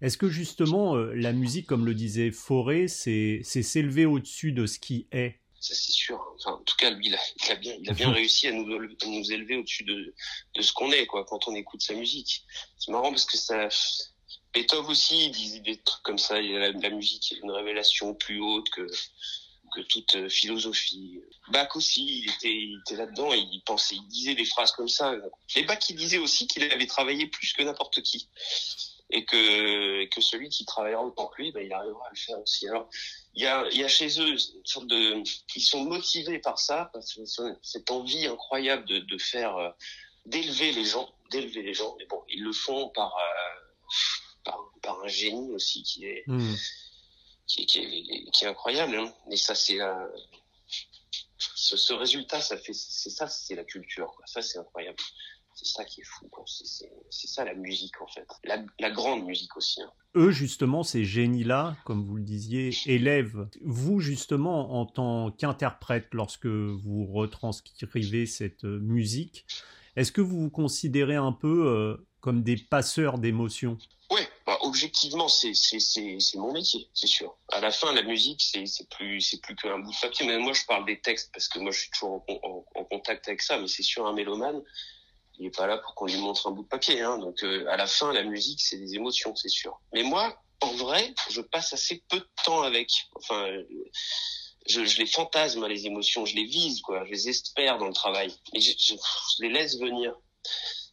Est-ce 0.01 0.17
que 0.17 0.27
justement 0.27 0.97
euh, 0.97 1.13
la 1.15 1.31
musique, 1.31 1.65
comme 1.65 1.85
le 1.85 1.93
disait 1.93 2.31
Fauré, 2.31 2.89
c'est 2.89 3.41
s'élever 3.43 4.05
au-dessus 4.05 4.51
de 4.51 4.65
ce 4.65 4.77
qui 4.77 5.07
est? 5.13 5.39
Ça 5.63 5.75
c'est 5.75 5.93
sûr. 5.93 6.21
Enfin, 6.35 6.51
en 6.51 6.63
tout 6.63 6.75
cas, 6.75 6.89
lui, 6.89 7.07
il 7.07 7.15
a, 7.15 7.55
bien, 7.55 7.73
il 7.79 7.89
a 7.89 7.93
bien 7.93 8.11
réussi 8.11 8.47
à 8.47 8.51
nous, 8.51 8.65
nous 8.65 9.31
élever 9.31 9.55
au-dessus 9.55 9.85
de, 9.85 10.13
de 10.55 10.61
ce 10.61 10.73
qu'on 10.73 10.91
est, 10.91 11.05
quoi, 11.05 11.23
quand 11.23 11.47
on 11.47 11.55
écoute 11.55 11.81
sa 11.81 11.93
musique. 11.93 12.43
C'est 12.77 12.91
marrant 12.91 13.11
parce 13.11 13.25
que 13.25 13.37
ça, 13.37 13.69
Beethoven 14.53 14.91
aussi, 14.91 15.27
il 15.27 15.31
disait 15.31 15.61
des 15.61 15.77
trucs 15.77 16.03
comme 16.03 16.17
ça. 16.17 16.41
Il 16.41 16.51
y 16.51 16.57
a 16.57 16.69
la, 16.69 16.89
musique 16.89 17.31
est 17.31 17.37
une 17.37 17.51
révélation 17.51 18.13
plus 18.13 18.41
haute 18.41 18.69
que, 18.71 18.85
que 19.73 19.81
toute 19.81 20.15
euh, 20.15 20.27
philosophie. 20.27 21.21
Bach 21.47 21.73
aussi, 21.75 22.23
il 22.23 22.29
était, 22.29 22.53
il 22.53 22.81
était 22.81 22.97
là-dedans 22.97 23.31
il 23.33 23.61
pensait, 23.65 23.95
il 23.95 24.07
disait 24.09 24.35
des 24.35 24.45
phrases 24.45 24.73
comme 24.73 24.89
ça. 24.89 25.15
Et 25.55 25.63
Bach, 25.63 25.79
il 25.89 25.95
disait 25.95 26.17
aussi 26.17 26.45
qu'il 26.45 26.63
avait 26.63 26.87
travaillé 26.87 27.27
plus 27.27 27.53
que 27.53 27.63
n'importe 27.63 28.01
qui. 28.01 28.27
Et 29.13 29.25
que, 29.25 30.05
que 30.05 30.21
celui 30.21 30.49
qui 30.49 30.65
travaillera 30.65 31.03
autant 31.03 31.27
que 31.27 31.41
lui, 31.41 31.51
ben, 31.51 31.63
il 31.63 31.71
arrivera 31.71 32.07
à 32.07 32.09
le 32.09 32.15
faire 32.15 32.39
aussi. 32.39 32.67
Alors, 32.67 32.89
il 33.35 33.43
y 33.43 33.45
a, 33.45 33.69
y 33.71 33.83
a 33.83 33.87
chez 33.87 34.19
eux 34.19 34.29
une 34.29 34.65
sorte 34.65 34.87
de, 34.87 35.23
ils 35.55 35.61
sont 35.61 35.83
motivés 35.83 36.39
par 36.39 36.57
ça, 36.57 36.89
parce 36.93 37.13
que 37.13 37.21
cette 37.61 37.91
envie 37.91 38.25
incroyable 38.25 38.85
de, 38.85 38.97
de 38.99 39.17
faire, 39.19 39.55
euh, 39.57 39.69
d'élever 40.25 40.71
les 40.71 40.83
gens, 40.83 41.13
d'élever 41.29 41.61
les 41.61 41.75
gens. 41.75 41.95
Mais 41.99 42.07
bon, 42.07 42.23
ils 42.27 42.43
le 42.43 42.53
font 42.53 42.89
par, 42.89 43.15
euh, 43.15 44.51
par, 44.81 44.99
un 45.03 45.07
génie 45.07 45.51
aussi 45.51 45.83
qui 45.83 46.05
est, 46.05 46.23
mmh. 46.25 46.55
qui, 47.45 47.65
qui, 47.67 47.79
est, 47.79 48.31
qui 48.31 48.45
est 48.45 48.47
incroyable. 48.47 48.97
Hein. 48.97 49.13
Mais 49.27 49.37
ça, 49.37 49.53
c'est 49.53 49.77
ce, 51.37 51.77
ce, 51.77 51.93
résultat, 51.93 52.41
ça 52.41 52.57
fait, 52.57 52.73
c'est 52.73 53.09
ça, 53.11 53.27
c'est 53.27 53.55
la 53.55 53.63
culture. 53.63 54.11
Quoi. 54.15 54.25
Ça, 54.25 54.41
c'est 54.41 54.57
incroyable. 54.57 54.97
C'est 55.63 55.77
ça 55.77 55.85
qui 55.85 56.01
est 56.01 56.03
fou. 56.03 56.29
C'est 56.45 57.27
ça 57.27 57.45
la 57.45 57.53
musique 57.53 58.01
en 58.01 58.07
fait. 58.07 58.27
La, 58.43 58.91
grande 58.91 59.25
musique 59.25 59.55
aussi. 59.55 59.81
Hein. 59.81 59.91
Eux 60.15 60.31
justement, 60.31 60.83
ces 60.83 61.05
génies-là, 61.05 61.77
comme 61.85 62.03
vous 62.03 62.17
le 62.17 62.23
disiez, 62.23 62.71
élèvent 62.85 63.47
vous 63.61 63.99
justement 63.99 64.79
en 64.79 64.85
tant 64.85 65.31
qu'interprète 65.31 66.09
lorsque 66.11 66.47
vous 66.47 67.05
retranscrivez 67.05 68.25
cette 68.25 68.65
euh, 68.65 68.79
musique. 68.79 69.45
Est-ce 69.95 70.11
que 70.11 70.21
vous 70.21 70.41
vous 70.41 70.49
considérez 70.49 71.15
un 71.15 71.31
peu 71.31 71.67
euh, 71.67 72.07
comme 72.19 72.43
des 72.43 72.57
passeurs 72.57 73.17
d'émotions? 73.17 73.77
Oui, 74.11 74.21
bah, 74.45 74.57
objectivement, 74.61 75.29
c'est 75.29 75.53
mon 76.35 76.51
métier, 76.51 76.89
c'est 76.93 77.07
sûr. 77.07 77.37
À 77.51 77.61
la 77.61 77.71
fin, 77.71 77.93
la 77.93 78.03
musique, 78.03 78.41
c'est 78.41 78.89
plus 78.89 79.39
plus 79.41 79.55
qu'un 79.55 79.79
bout 79.79 79.91
de 79.91 80.01
papier. 80.01 80.27
Mais 80.27 80.39
moi, 80.39 80.53
je 80.53 80.65
parle 80.65 80.85
des 80.85 80.99
textes 80.99 81.31
parce 81.31 81.47
que 81.47 81.59
moi, 81.59 81.71
je 81.71 81.79
suis 81.79 81.91
toujours 81.91 82.25
en, 82.27 82.65
en 82.75 82.83
contact 82.83 83.27
avec 83.27 83.41
ça. 83.41 83.57
Mais 83.59 83.67
c'est 83.67 83.83
sûr, 83.83 84.05
un 84.05 84.13
mélomane, 84.13 84.61
il 85.39 85.47
est 85.47 85.55
pas 85.55 85.67
là 85.67 85.77
pour 85.77 85.95
qu'on 85.95 86.05
lui 86.05 86.17
montre 86.17 86.47
un 86.47 86.51
bout 86.51 86.63
de 86.63 86.67
papier. 86.67 87.01
Hein. 87.01 87.17
Donc 87.17 87.43
euh, 87.43 87.65
à 87.67 87.77
la 87.77 87.87
fin, 87.87 88.13
la 88.13 88.23
musique, 88.23 88.61
c'est 88.61 88.77
des 88.77 88.95
émotions, 88.95 89.35
c'est 89.35 89.49
sûr. 89.49 89.79
Mais 89.93 90.03
moi, 90.03 90.37
en 90.61 90.71
vrai, 90.73 91.13
je 91.29 91.41
passe 91.41 91.73
assez 91.73 92.03
peu 92.09 92.19
de 92.19 92.29
temps 92.43 92.61
avec. 92.61 92.89
Enfin, 93.15 93.47
je, 94.67 94.85
je 94.85 94.97
les 94.97 95.07
fantasme 95.07 95.65
les 95.67 95.85
émotions, 95.85 96.25
je 96.25 96.35
les 96.35 96.45
vise, 96.45 96.81
quoi. 96.81 97.05
Je 97.05 97.11
les 97.11 97.29
espère 97.29 97.77
dans 97.77 97.87
le 97.87 97.93
travail, 97.93 98.33
mais 98.53 98.61
je, 98.61 98.71
je, 98.77 98.95
les 99.39 99.49
laisse 99.49 99.77
venir. 99.77 100.15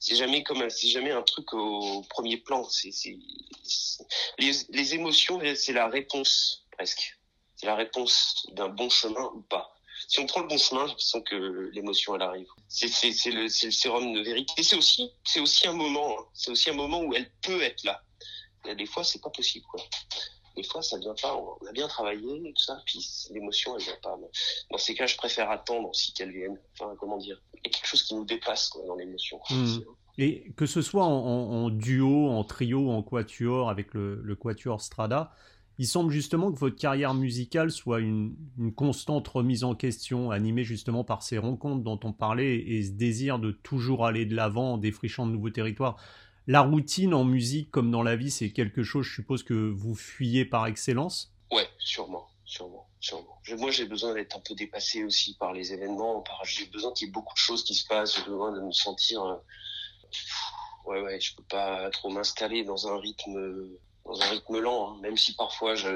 C'est 0.01 0.17
jamais 0.17 0.43
comme 0.43 0.69
c'est 0.71 0.89
jamais 0.89 1.11
un 1.11 1.23
truc 1.23 1.53
au 1.53 2.03
premier 2.09 2.39
plan. 2.39 2.65
C'est 2.71 2.91
les, 4.39 4.53
les 4.71 4.95
émotions, 4.95 5.41
c'est 5.55 5.73
la 5.73 5.89
réponse 5.89 6.67
presque. 6.73 7.19
C'est 7.57 7.67
la 7.67 7.75
réponse 7.75 8.47
d'un 8.53 8.69
bon 8.69 8.89
chemin 8.89 9.31
ou 9.35 9.43
pas 9.43 9.75
si 10.11 10.19
on 10.19 10.27
prend 10.27 10.41
le 10.41 10.49
bon 10.49 10.59
chemin, 10.59 10.81
j'ai 10.81 10.89
l'impression 10.89 11.23
que 11.23 11.71
l'émotion 11.73 12.17
elle 12.17 12.23
arrive. 12.23 12.49
C'est 12.67 13.31
le 13.31 13.49
sérum 13.49 14.13
de 14.13 14.21
vérité. 14.21 14.61
C'est 14.65 14.77
aussi 14.77 15.13
c'est 15.23 15.39
aussi 15.39 15.69
un 15.69 15.73
moment. 15.73 16.19
Hein. 16.19 16.25
C'est 16.35 16.51
aussi 16.51 16.69
un 16.69 16.75
moment 16.75 17.01
où 17.01 17.15
elle 17.15 17.31
peut 17.43 17.63
être 17.63 17.85
là. 17.85 18.03
Et 18.69 18.75
des 18.75 18.87
fois 18.87 19.05
c'est 19.05 19.23
pas 19.23 19.31
possible. 19.31 19.65
Des 20.57 20.65
fois 20.65 20.83
ça 20.83 20.99
vient 20.99 21.15
pas. 21.23 21.37
On 21.37 21.65
a 21.65 21.71
bien 21.71 21.87
travaillé 21.87 22.43
et 22.45 22.53
tout 22.53 22.63
ça, 22.63 22.83
puis 22.87 23.09
l'émotion 23.31 23.77
elle 23.77 23.85
vient 23.85 23.99
pas. 24.03 24.19
Dans 24.73 24.79
ces 24.79 24.97
cas, 24.97 25.07
je 25.07 25.17
préfère 25.17 25.49
attendre 25.49 25.89
aussi 25.89 26.13
qu'elle 26.13 26.33
vienne. 26.33 26.59
Comment 26.99 27.19
dire? 27.19 27.41
Il 27.55 27.61
y 27.67 27.69
a 27.69 27.71
quelque 27.71 27.87
chose 27.87 28.03
qui 28.03 28.17
nous 28.17 28.25
dépasse 28.25 28.73
dans 28.85 28.97
l'émotion. 28.97 29.39
Mmh. 29.49 29.79
Et 30.19 30.53
que 30.57 30.67
ce 30.67 30.83
soit 30.83 31.05
en, 31.05 31.71
duo, 31.71 32.31
en 32.31 32.43
trio, 32.43 32.91
en 32.91 33.05
quatuor 33.05 33.71
avec 33.71 33.95
le 33.95 34.35
quatuor 34.35 34.81
Strada, 34.81 35.33
il 35.81 35.87
semble 35.87 36.13
justement 36.13 36.53
que 36.53 36.59
votre 36.59 36.77
carrière 36.77 37.15
musicale 37.15 37.71
soit 37.71 38.01
une, 38.01 38.37
constante 38.77 39.27
remise 39.29 39.65
en 39.65 39.75
question, 39.75 40.31
animée 40.31 40.63
justement 40.63 41.05
par 41.05 41.23
ces 41.23 41.39
rencontres 41.39 41.83
dont 41.83 41.99
on 42.05 42.13
parlait 42.13 42.57
et 42.57 42.83
ce 42.83 42.91
désir 42.91 43.39
de 43.39 43.51
toujours 43.51 44.05
aller 44.05 44.27
de 44.27 44.37
l'avant 44.37 44.75
en 44.75 44.77
défrichant 44.77 45.27
de 45.27 45.33
nouveaux 45.33 45.49
territoires. 45.49 45.97
La 46.47 46.61
routine 46.61 47.15
en 47.15 47.25
musique 47.25 47.71
comme 47.71 47.91
dans 47.91 48.03
la 48.03 48.15
vie, 48.15 48.31
c'est 48.31 48.53
quelque 48.53 48.83
chose, 48.83 49.07
je 49.07 49.15
suppose, 49.15 49.43
que 49.43 49.55
vous 49.55 49.95
fuyez 49.95 50.45
par 50.45 50.67
excellence? 50.67 51.33
Ouais, 51.51 51.67
sûrement, 51.79 52.29
sûrement, 52.45 52.87
sûrement. 53.01 53.41
moi, 53.57 53.71
j'ai 53.71 53.87
besoin 53.87 54.13
d'être 54.13 54.37
un 54.37 54.43
peu 54.47 54.55
dépassé 54.55 55.03
aussi 55.03 55.35
par 55.39 55.55
les 55.55 55.73
événements. 55.73 56.23
J'ai 56.45 56.67
besoin 56.67 56.93
qu'il 56.93 57.07
y 57.07 57.11
ait 57.11 57.13
beaucoup 57.15 57.33
de 57.33 57.39
choses 57.39 57.65
qui 57.65 57.75
se 57.75 57.87
passent. 57.87 58.17
J'ai 58.17 58.25
besoin 58.25 58.53
de 58.53 58.61
me 58.61 58.73
sentir... 58.73 59.25
Euh, 59.25 59.37
ouais, 60.85 61.01
ouais, 61.01 61.19
je 61.19 61.35
peux 61.37 61.45
pas 61.45 61.89
trop 61.89 62.11
m'installer 62.11 62.65
dans 62.65 62.87
un 62.87 63.01
rythme 63.01 63.79
dans 64.11 64.23
un 64.23 64.31
rythme 64.31 64.59
lent, 64.59 64.91
hein. 64.91 64.99
même 65.01 65.17
si 65.17 65.35
parfois 65.35 65.75
je, 65.77 65.89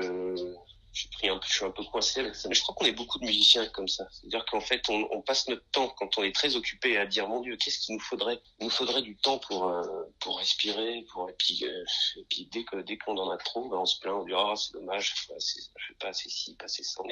je, 0.92 1.08
pris 1.08 1.28
un 1.28 1.38
peu, 1.38 1.46
je 1.48 1.52
suis 1.52 1.64
un 1.64 1.70
peu 1.70 1.82
coincé 1.84 2.20
avec 2.20 2.36
ça. 2.36 2.48
Mais 2.48 2.54
je 2.54 2.62
crois 2.62 2.74
qu'on 2.76 2.84
est 2.84 2.92
beaucoup 2.92 3.18
de 3.18 3.24
musiciens 3.24 3.66
comme 3.66 3.88
ça. 3.88 4.06
C'est-à-dire 4.12 4.44
qu'en 4.46 4.60
fait, 4.60 4.82
on, 4.88 5.20
passe 5.22 5.48
notre 5.48 5.68
temps 5.72 5.88
quand 5.88 6.16
on 6.18 6.22
est 6.22 6.34
très 6.34 6.54
occupé 6.54 6.96
à 6.96 7.06
dire 7.06 7.28
mon 7.28 7.40
Dieu, 7.40 7.56
qu'est-ce 7.56 7.80
qu'il 7.80 7.96
nous 7.96 8.00
faudrait? 8.00 8.40
Il 8.60 8.64
nous 8.64 8.70
faudrait 8.70 9.02
du 9.02 9.16
temps 9.16 9.38
pour 9.38 9.68
euh, 9.68 9.82
pour 10.20 10.38
respirer, 10.38 10.98
et 10.98 11.06
puis, 11.38 11.64
euh, 11.64 12.82
dès 12.82 12.98
qu'on 12.98 13.18
en 13.18 13.30
a 13.30 13.36
trop, 13.38 13.68
ben 13.68 13.78
on 13.78 13.86
se 13.86 13.98
plaint, 13.98 14.14
on 14.14 14.24
dit 14.24 14.32
ah 14.34 14.54
c'est 14.56 14.72
dommage, 14.72 15.14
je 15.16 15.22
fais 15.26 15.94
pas 15.98 16.08
assez 16.08 16.28
ci, 16.28 16.54
pas 16.56 16.66
assez 16.66 16.84
ça 16.84 17.02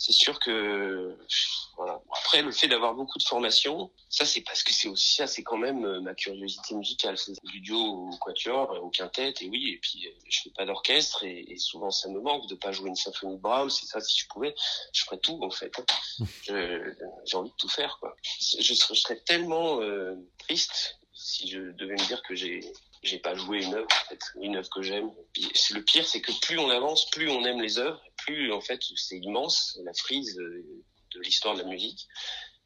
c'est 0.00 0.12
sûr 0.12 0.40
que 0.40 1.14
voilà. 1.80 2.02
Après, 2.12 2.42
le 2.42 2.52
fait 2.52 2.68
d'avoir 2.68 2.92
beaucoup 2.92 3.18
de 3.18 3.22
formations, 3.22 3.90
ça 4.10 4.26
c'est 4.26 4.42
parce 4.42 4.62
que 4.62 4.70
c'est 4.70 4.86
aussi 4.86 5.14
ça, 5.14 5.26
c'est 5.26 5.42
quand 5.42 5.56
même 5.56 5.86
euh, 5.86 6.02
ma 6.02 6.14
curiosité 6.14 6.74
musicale. 6.74 7.16
C'est 7.16 7.32
du 7.42 7.60
duo 7.60 8.10
au 8.10 8.10
quatuor, 8.18 8.78
au 8.82 8.90
quintet, 8.90 9.32
et 9.40 9.48
oui, 9.48 9.70
et 9.70 9.78
puis 9.78 10.06
euh, 10.06 10.10
je 10.28 10.42
fais 10.42 10.50
pas 10.50 10.66
d'orchestre, 10.66 11.24
et, 11.24 11.56
souvent 11.56 11.90
ça 11.90 12.10
me 12.10 12.20
manque 12.20 12.46
de 12.48 12.54
pas 12.54 12.70
jouer 12.70 12.90
une 12.90 12.96
symphonie 12.96 13.36
de 13.36 13.40
Brahms. 13.40 13.70
C'est 13.70 13.86
ça, 13.86 13.98
si 14.02 14.20
je 14.20 14.28
pouvais, 14.28 14.54
je 14.92 15.04
ferais 15.04 15.16
tout 15.20 15.40
en 15.42 15.50
fait. 15.50 15.72
J'ai 16.44 17.36
envie 17.38 17.48
de 17.48 17.56
tout 17.56 17.70
faire, 17.70 17.96
quoi. 17.98 18.14
Je 18.24 18.74
serais, 18.74 18.94
je 18.94 19.00
serais 19.00 19.20
tellement 19.20 19.80
euh, 19.80 20.16
triste 20.36 20.98
si 21.14 21.48
je 21.48 21.72
devais 21.72 21.94
me 21.94 22.06
dire 22.08 22.22
que 22.24 22.34
j'ai 22.34 22.60
j'ai 23.02 23.18
pas 23.18 23.34
joué 23.34 23.64
une 23.64 23.72
œuvre, 23.72 23.88
en 23.90 24.08
fait, 24.10 24.20
une 24.42 24.56
œuvre 24.56 24.68
que 24.68 24.82
j'aime. 24.82 25.10
C'est 25.54 25.72
le 25.72 25.82
pire, 25.82 26.06
c'est 26.06 26.20
que 26.20 26.32
plus 26.42 26.58
on 26.58 26.68
avance, 26.68 27.08
plus 27.08 27.30
on 27.30 27.42
aime 27.46 27.62
les 27.62 27.78
œuvres, 27.78 28.02
plus 28.18 28.52
en 28.52 28.60
fait 28.60 28.82
c'est 28.96 29.16
immense 29.16 29.78
la 29.82 29.94
frise 29.94 30.38
de 31.14 31.20
l'histoire 31.20 31.54
de 31.56 31.62
la 31.62 31.68
musique. 31.68 32.06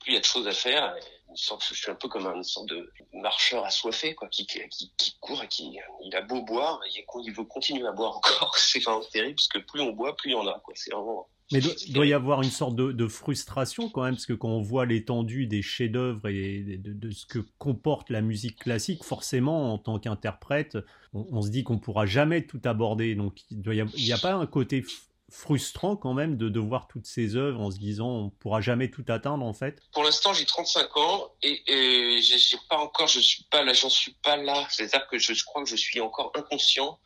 Plus 0.00 0.12
il 0.12 0.14
y 0.14 0.16
a 0.16 0.20
de 0.20 0.24
choses 0.24 0.46
à 0.46 0.52
faire. 0.52 0.94
Une 1.28 1.36
sorte, 1.36 1.64
je 1.66 1.74
suis 1.74 1.90
un 1.90 1.94
peu 1.94 2.08
comme 2.08 2.26
une 2.26 2.44
sorte 2.44 2.68
de 2.68 2.92
marcheur 3.12 3.64
assoiffé, 3.64 4.14
quoi, 4.14 4.28
qui, 4.28 4.46
qui, 4.46 4.92
qui 4.96 5.16
court 5.20 5.42
et 5.42 5.48
qui, 5.48 5.78
il 6.04 6.14
a 6.14 6.22
beau 6.22 6.42
boire, 6.42 6.80
il 7.24 7.32
veut 7.32 7.44
continuer 7.44 7.86
à 7.86 7.92
boire 7.92 8.16
encore. 8.18 8.56
C'est 8.58 8.80
vraiment 8.80 9.04
terrible 9.04 9.36
parce 9.36 9.48
que 9.48 9.58
plus 9.58 9.80
on 9.80 9.92
boit, 9.92 10.14
plus 10.16 10.30
il 10.30 10.32
y 10.32 10.36
en 10.36 10.46
a, 10.46 10.60
quoi. 10.60 10.74
C'est 10.76 10.92
vraiment 10.92 11.28
mais 11.52 11.60
il 11.86 11.92
doit, 11.92 12.06
y 12.06 12.14
avoir 12.14 12.42
une 12.42 12.50
sorte 12.50 12.74
de, 12.74 13.06
frustration 13.06 13.90
quand 13.90 14.02
même, 14.02 14.14
parce 14.14 14.26
que 14.26 14.32
quand 14.32 14.48
on 14.48 14.62
voit 14.62 14.86
l'étendue 14.86 15.46
des 15.46 15.60
chefs-d'œuvre 15.60 16.28
et 16.28 16.78
de, 16.78 17.10
ce 17.10 17.26
que 17.26 17.38
comporte 17.58 18.08
la 18.10 18.22
musique 18.22 18.58
classique, 18.58 19.04
forcément, 19.04 19.74
en 19.74 19.78
tant 19.78 19.98
qu'interprète, 19.98 20.78
on, 21.12 21.42
se 21.42 21.50
dit 21.50 21.62
qu'on 21.62 21.78
pourra 21.78 22.06
jamais 22.06 22.46
tout 22.46 22.60
aborder. 22.64 23.14
Donc, 23.14 23.42
il 23.50 23.60
n'y 23.60 24.12
a, 24.12 24.18
pas 24.18 24.32
un 24.32 24.46
côté 24.46 24.84
frustrant 25.30 25.96
quand 25.96 26.14
même 26.14 26.36
de, 26.36 26.48
de 26.48 26.60
voir 26.60 26.86
toutes 26.86 27.06
ces 27.06 27.36
œuvres 27.36 27.60
en 27.60 27.70
se 27.70 27.78
disant 27.78 28.08
on 28.08 28.30
pourra 28.30 28.60
jamais 28.60 28.90
tout 28.90 29.04
atteindre 29.08 29.44
en 29.44 29.54
fait 29.54 29.80
Pour 29.92 30.04
l'instant, 30.04 30.32
j'ai 30.32 30.44
35 30.44 30.96
ans 30.96 31.32
et, 31.42 31.62
et 31.66 32.22
j'ai 32.22 32.56
pas 32.68 32.78
encore, 32.78 33.08
je 33.08 33.20
suis 33.20 33.44
pas 33.44 33.62
là, 33.62 33.72
j'en 33.72 33.90
suis 33.90 34.14
pas 34.22 34.36
là. 34.36 34.66
C'est-à-dire 34.70 35.06
que 35.08 35.18
je, 35.18 35.44
crois 35.44 35.62
que 35.62 35.68
je 35.68 35.76
suis 35.76 36.00
encore 36.00 36.32
inconscient 36.34 36.98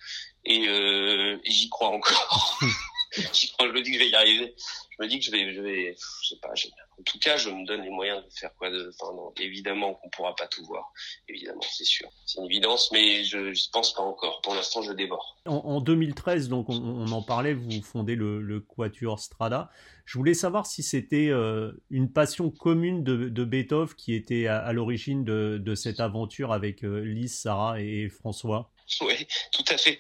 et, 0.45 0.69
euh, 0.69 1.39
et 1.45 1.51
j'y 1.51 1.69
crois 1.69 1.89
encore. 1.89 2.59
je 3.17 3.67
me 3.67 3.83
dis 3.83 3.91
que 3.93 3.99
je 3.99 4.03
vais 4.05 4.11
y 4.11 4.15
arriver. 4.15 4.55
Je 4.91 5.05
me 5.05 5.09
dis 5.09 5.19
que 5.19 5.25
je 5.25 5.31
vais, 5.31 5.53
je 5.53 5.61
vais, 5.61 5.97
je 6.23 6.29
sais 6.29 6.41
pas, 6.41 6.53
en 6.99 7.03
tout 7.05 7.19
cas, 7.21 7.37
je 7.37 7.49
me 7.49 7.65
donne 7.65 7.83
les 7.83 7.91
moyens 7.91 8.25
de 8.25 8.31
faire 8.31 8.53
quoi 8.57 8.71
de, 8.71 8.91
enfin, 9.01 9.15
non, 9.15 9.33
évidemment 9.39 9.95
qu'on 9.95 10.11
pourra 10.11 10.35
pas 10.35 10.49
tout 10.49 10.65
voir. 10.65 10.93
Évidemment, 11.29 11.61
c'est 11.71 11.85
sûr. 11.85 12.09
C'est 12.27 12.41
une 12.41 12.47
évidence, 12.47 12.91
mais 12.91 13.23
je, 13.23 13.53
je 13.53 13.71
pense 13.71 13.95
pas 13.95 14.03
encore. 14.03 14.41
Pour 14.43 14.55
l'instant, 14.55 14.83
je 14.83 14.93
déborde. 14.93 15.23
En, 15.47 15.81
2013, 15.81 16.49
donc, 16.49 16.69
on, 16.69 17.07
en 17.07 17.23
parlait, 17.23 17.55
vous 17.55 17.83
fondez 17.83 18.17
le, 18.17 18.43
le 18.43 18.61
Quatuor 18.61 19.21
Strada. 19.21 19.71
Je 20.07 20.19
voulais 20.19 20.35
savoir 20.35 20.67
si 20.67 20.83
c'était 20.83 21.29
euh, 21.29 21.73
une 21.91 22.11
passion 22.13 22.51
commune 22.51 23.05
de, 23.05 23.29
de, 23.29 23.45
Beethoven 23.45 23.95
qui 23.95 24.15
était 24.15 24.47
à, 24.49 24.73
l'origine 24.73 25.23
de, 25.25 25.61
de, 25.63 25.75
cette 25.75 26.01
aventure 26.01 26.53
avec 26.53 26.83
euh, 26.83 27.01
Lise, 27.01 27.39
Sarah 27.39 27.81
et 27.81 28.09
François. 28.09 28.73
Oui, 29.03 29.27
tout 29.53 29.65
à 29.69 29.77
fait. 29.77 29.99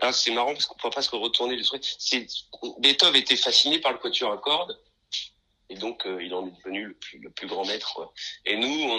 Ah, 0.00 0.12
c'est 0.12 0.32
marrant 0.32 0.52
parce 0.52 0.66
qu'on 0.66 0.90
pas 0.90 1.02
se 1.02 1.14
retourner 1.14 1.56
le 1.56 1.64
truc. 1.64 1.84
Beethoven 2.78 3.20
était 3.20 3.36
fasciné 3.36 3.78
par 3.78 3.92
le 3.92 3.98
quatuor 3.98 4.32
à 4.32 4.38
cordes. 4.38 4.78
Et 5.72 5.76
donc, 5.76 6.04
euh, 6.04 6.20
il 6.20 6.34
en 6.34 6.48
est 6.48 6.50
devenu 6.50 6.86
le 6.86 6.94
plus, 6.94 7.18
le 7.20 7.30
plus 7.30 7.46
grand 7.46 7.64
maître. 7.64 7.94
Quoi. 7.94 8.12
Et 8.44 8.56
nous, 8.56 8.66
on, 8.68 8.98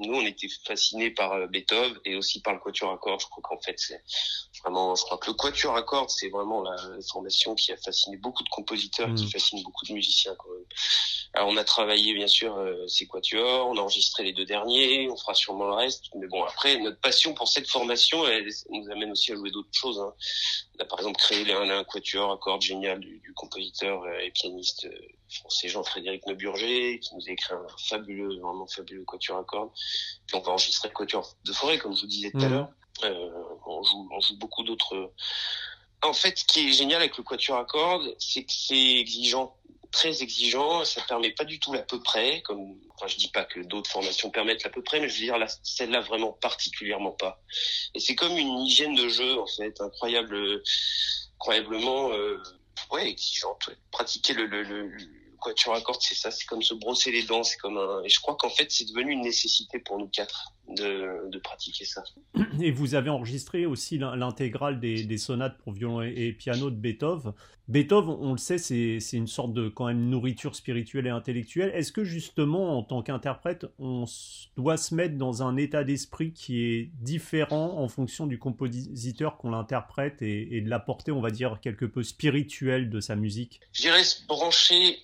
nous, 0.00 0.14
on 0.14 0.26
était 0.26 0.48
fascinés 0.66 1.10
par 1.10 1.32
euh, 1.32 1.46
Beethoven 1.46 1.96
et 2.04 2.16
aussi 2.16 2.42
par 2.42 2.54
le 2.54 2.58
quatuor 2.58 2.90
à 2.90 2.98
cordes. 2.98 3.20
Je 3.20 3.26
crois 3.26 3.40
qu'en 3.40 3.60
fait, 3.60 3.78
c'est 3.78 4.02
vraiment, 4.64 4.96
je 4.96 5.02
crois 5.02 5.18
que 5.18 5.30
le 5.30 5.34
quatuor 5.34 5.76
à 5.76 5.84
cordes, 5.84 6.10
c'est 6.10 6.28
vraiment 6.28 6.62
la 6.62 6.76
formation 7.08 7.54
qui 7.54 7.70
a 7.70 7.76
fasciné 7.76 8.16
beaucoup 8.16 8.42
de 8.42 8.48
compositeurs, 8.48 9.14
qui 9.14 9.26
mmh. 9.26 9.30
fascine 9.30 9.62
beaucoup 9.62 9.86
de 9.86 9.92
musiciens. 9.92 10.34
Quand 10.36 10.48
même. 10.50 10.64
Alors, 11.38 11.50
on 11.50 11.56
a 11.56 11.62
travaillé 11.62 12.14
bien 12.14 12.26
sûr 12.26 12.56
euh, 12.56 12.84
ces 12.88 13.06
quatuors, 13.06 13.68
on 13.68 13.76
a 13.76 13.80
enregistré 13.80 14.24
les 14.24 14.32
deux 14.32 14.44
derniers, 14.44 15.08
on 15.08 15.16
fera 15.16 15.34
sûrement 15.34 15.66
le 15.68 15.74
reste. 15.74 16.06
Mais 16.16 16.26
bon, 16.26 16.42
après, 16.42 16.76
notre 16.78 16.98
passion 16.98 17.32
pour 17.32 17.46
cette 17.46 17.68
formation, 17.68 18.26
elle, 18.26 18.48
nous 18.70 18.90
amène 18.90 19.12
aussi 19.12 19.30
à 19.30 19.36
jouer 19.36 19.52
d'autres 19.52 19.68
choses. 19.70 20.00
Hein. 20.00 20.12
On 20.76 20.82
a 20.82 20.84
par 20.84 20.98
exemple 20.98 21.20
créé 21.20 21.52
un, 21.52 21.70
un 21.70 21.84
quatuor 21.84 22.32
à 22.32 22.38
cordes 22.38 22.62
génial 22.62 22.98
du, 22.98 23.20
du 23.20 23.32
compositeur 23.34 24.04
et 24.20 24.32
pianiste 24.32 24.88
français 25.28 25.68
Jean-Frédéric 25.68 26.26
Neuburger, 26.26 26.98
qui 26.98 27.14
nous 27.14 27.22
a 27.28 27.30
écrit 27.30 27.54
un 27.54 27.66
fabuleux, 27.88 28.40
vraiment 28.40 28.66
fabuleux 28.66 29.04
quatuor 29.04 29.38
à 29.38 29.44
cordes. 29.44 29.70
Puis 30.26 30.36
on 30.36 30.40
va 30.40 30.50
enregistrer 30.50 30.88
le 30.88 30.94
quatuor 30.94 31.36
de 31.44 31.52
forêt, 31.52 31.78
comme 31.78 31.94
je 31.94 32.00
vous 32.00 32.08
disais 32.08 32.32
tout 32.32 32.38
à 32.38 32.48
mmh. 32.48 32.52
l'heure. 32.52 32.70
on, 33.64 33.84
joue, 33.84 34.08
on 34.10 34.18
joue 34.18 34.36
beaucoup 34.38 34.64
d'autres. 34.64 35.12
En 36.02 36.14
fait, 36.14 36.36
ce 36.36 36.44
qui 36.44 36.68
est 36.68 36.72
génial 36.72 37.00
avec 37.00 37.16
le 37.16 37.22
quatuor 37.22 37.58
à 37.58 37.64
cordes, 37.64 38.12
c'est 38.18 38.42
que 38.42 38.52
c'est 38.52 38.96
exigeant 38.96 39.54
très 39.90 40.22
exigeant, 40.22 40.84
ça 40.84 41.00
permet 41.02 41.30
pas 41.30 41.44
du 41.44 41.58
tout 41.58 41.72
l'à 41.72 41.82
peu 41.82 42.02
près, 42.02 42.42
comme 42.42 42.78
enfin 42.94 43.06
je 43.06 43.16
dis 43.16 43.28
pas 43.28 43.44
que 43.44 43.60
d'autres 43.60 43.90
formations 43.90 44.30
permettent 44.30 44.62
l'à 44.62 44.70
peu 44.70 44.82
près, 44.82 45.00
mais 45.00 45.08
je 45.08 45.14
veux 45.14 45.26
dire 45.26 45.46
celle-là 45.62 46.00
vraiment 46.00 46.32
particulièrement 46.32 47.12
pas. 47.12 47.42
Et 47.94 48.00
c'est 48.00 48.14
comme 48.14 48.36
une 48.36 48.58
hygiène 48.60 48.94
de 48.94 49.08
jeu 49.08 49.38
en 49.38 49.46
fait, 49.46 49.80
incroyable, 49.80 50.62
incroyablement 51.36 52.12
euh, 52.12 52.42
ouais 52.92 53.08
exigeante. 53.08 53.70
Pratiquer 53.90 54.34
le, 54.34 54.46
le, 54.46 54.62
le, 54.62 54.96
quatuor 55.40 55.74
à 55.74 55.80
cordes, 55.80 56.02
c'est 56.02 56.16
ça, 56.16 56.30
c'est 56.30 56.46
comme 56.46 56.62
se 56.62 56.74
brosser 56.74 57.12
les 57.12 57.22
dents, 57.22 57.44
c'est 57.44 57.58
comme 57.58 57.78
un. 57.78 58.02
Et 58.02 58.08
je 58.08 58.20
crois 58.20 58.36
qu'en 58.36 58.50
fait 58.50 58.70
c'est 58.70 58.86
devenu 58.86 59.12
une 59.12 59.22
nécessité 59.22 59.78
pour 59.78 59.98
nous 59.98 60.08
quatre 60.08 60.52
de, 60.68 61.28
de, 61.30 61.38
pratiquer 61.38 61.84
ça. 61.84 62.04
Et 62.60 62.70
vous 62.70 62.94
avez 62.94 63.10
enregistré 63.10 63.66
aussi 63.66 63.98
l'intégrale 63.98 64.80
des, 64.80 65.04
des, 65.04 65.18
sonates 65.18 65.58
pour 65.58 65.72
violon 65.72 66.02
et, 66.02 66.32
piano 66.32 66.70
de 66.70 66.76
Beethoven. 66.76 67.32
Beethoven, 67.68 68.16
on 68.20 68.32
le 68.32 68.38
sait, 68.38 68.58
c'est 68.58 68.98
une 69.12 69.26
sorte 69.26 69.52
de 69.52 69.68
quand 69.68 69.86
même 69.86 70.08
nourriture 70.08 70.54
spirituelle 70.54 71.06
et 71.06 71.10
intellectuelle. 71.10 71.70
Est-ce 71.74 71.92
que 71.92 72.04
justement, 72.04 72.78
en 72.78 72.82
tant 72.82 73.02
qu'interprète, 73.02 73.66
on 73.78 74.04
doit 74.56 74.76
se 74.76 74.94
mettre 74.94 75.16
dans 75.16 75.42
un 75.42 75.56
état 75.56 75.84
d'esprit 75.84 76.32
qui 76.32 76.62
est 76.64 76.90
différent 77.00 77.78
en 77.78 77.88
fonction 77.88 78.26
du 78.26 78.38
compositeur 78.38 79.36
qu'on 79.36 79.50
l'interprète 79.50 80.22
et, 80.22 80.56
et, 80.56 80.60
de 80.60 80.70
la 80.70 80.80
portée, 80.80 81.12
on 81.12 81.20
va 81.20 81.30
dire, 81.30 81.58
quelque 81.60 81.84
peu 81.84 82.02
spirituelle 82.02 82.88
de 82.88 83.00
sa 83.00 83.16
musique? 83.16 83.60
Je 83.72 83.82
dirais 83.82 84.04
se 84.04 84.26
brancher, 84.26 84.98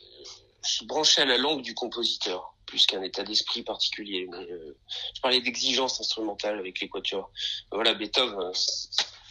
se 0.62 0.84
brancher 0.86 1.22
à 1.22 1.26
la 1.26 1.36
langue 1.36 1.62
du 1.62 1.74
compositeur 1.74 2.53
plus 2.74 2.86
qu'un 2.86 3.02
état 3.04 3.22
d'esprit 3.22 3.62
particulier. 3.62 4.26
Euh, 4.32 4.76
je 5.14 5.20
parlais 5.20 5.40
d'exigence 5.40 6.00
instrumentale 6.00 6.58
avec 6.58 6.80
l'équateur. 6.80 7.30
Voilà, 7.70 7.94
Beethoven, 7.94 8.36
euh, 8.40 8.52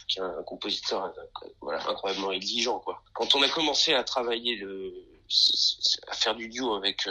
qui 0.08 0.18
est 0.18 0.22
un 0.22 0.42
compositeur 0.44 1.04
euh, 1.04 1.48
voilà, 1.60 1.86
incroyablement 1.86 2.32
exigeant. 2.32 2.78
Quoi. 2.78 3.02
Quand 3.12 3.34
on 3.34 3.42
a 3.42 3.48
commencé 3.50 3.92
à 3.92 4.02
travailler, 4.02 4.56
le, 4.56 4.94
à 6.08 6.14
faire 6.14 6.34
du 6.34 6.48
duo 6.48 6.74
avec 6.74 7.06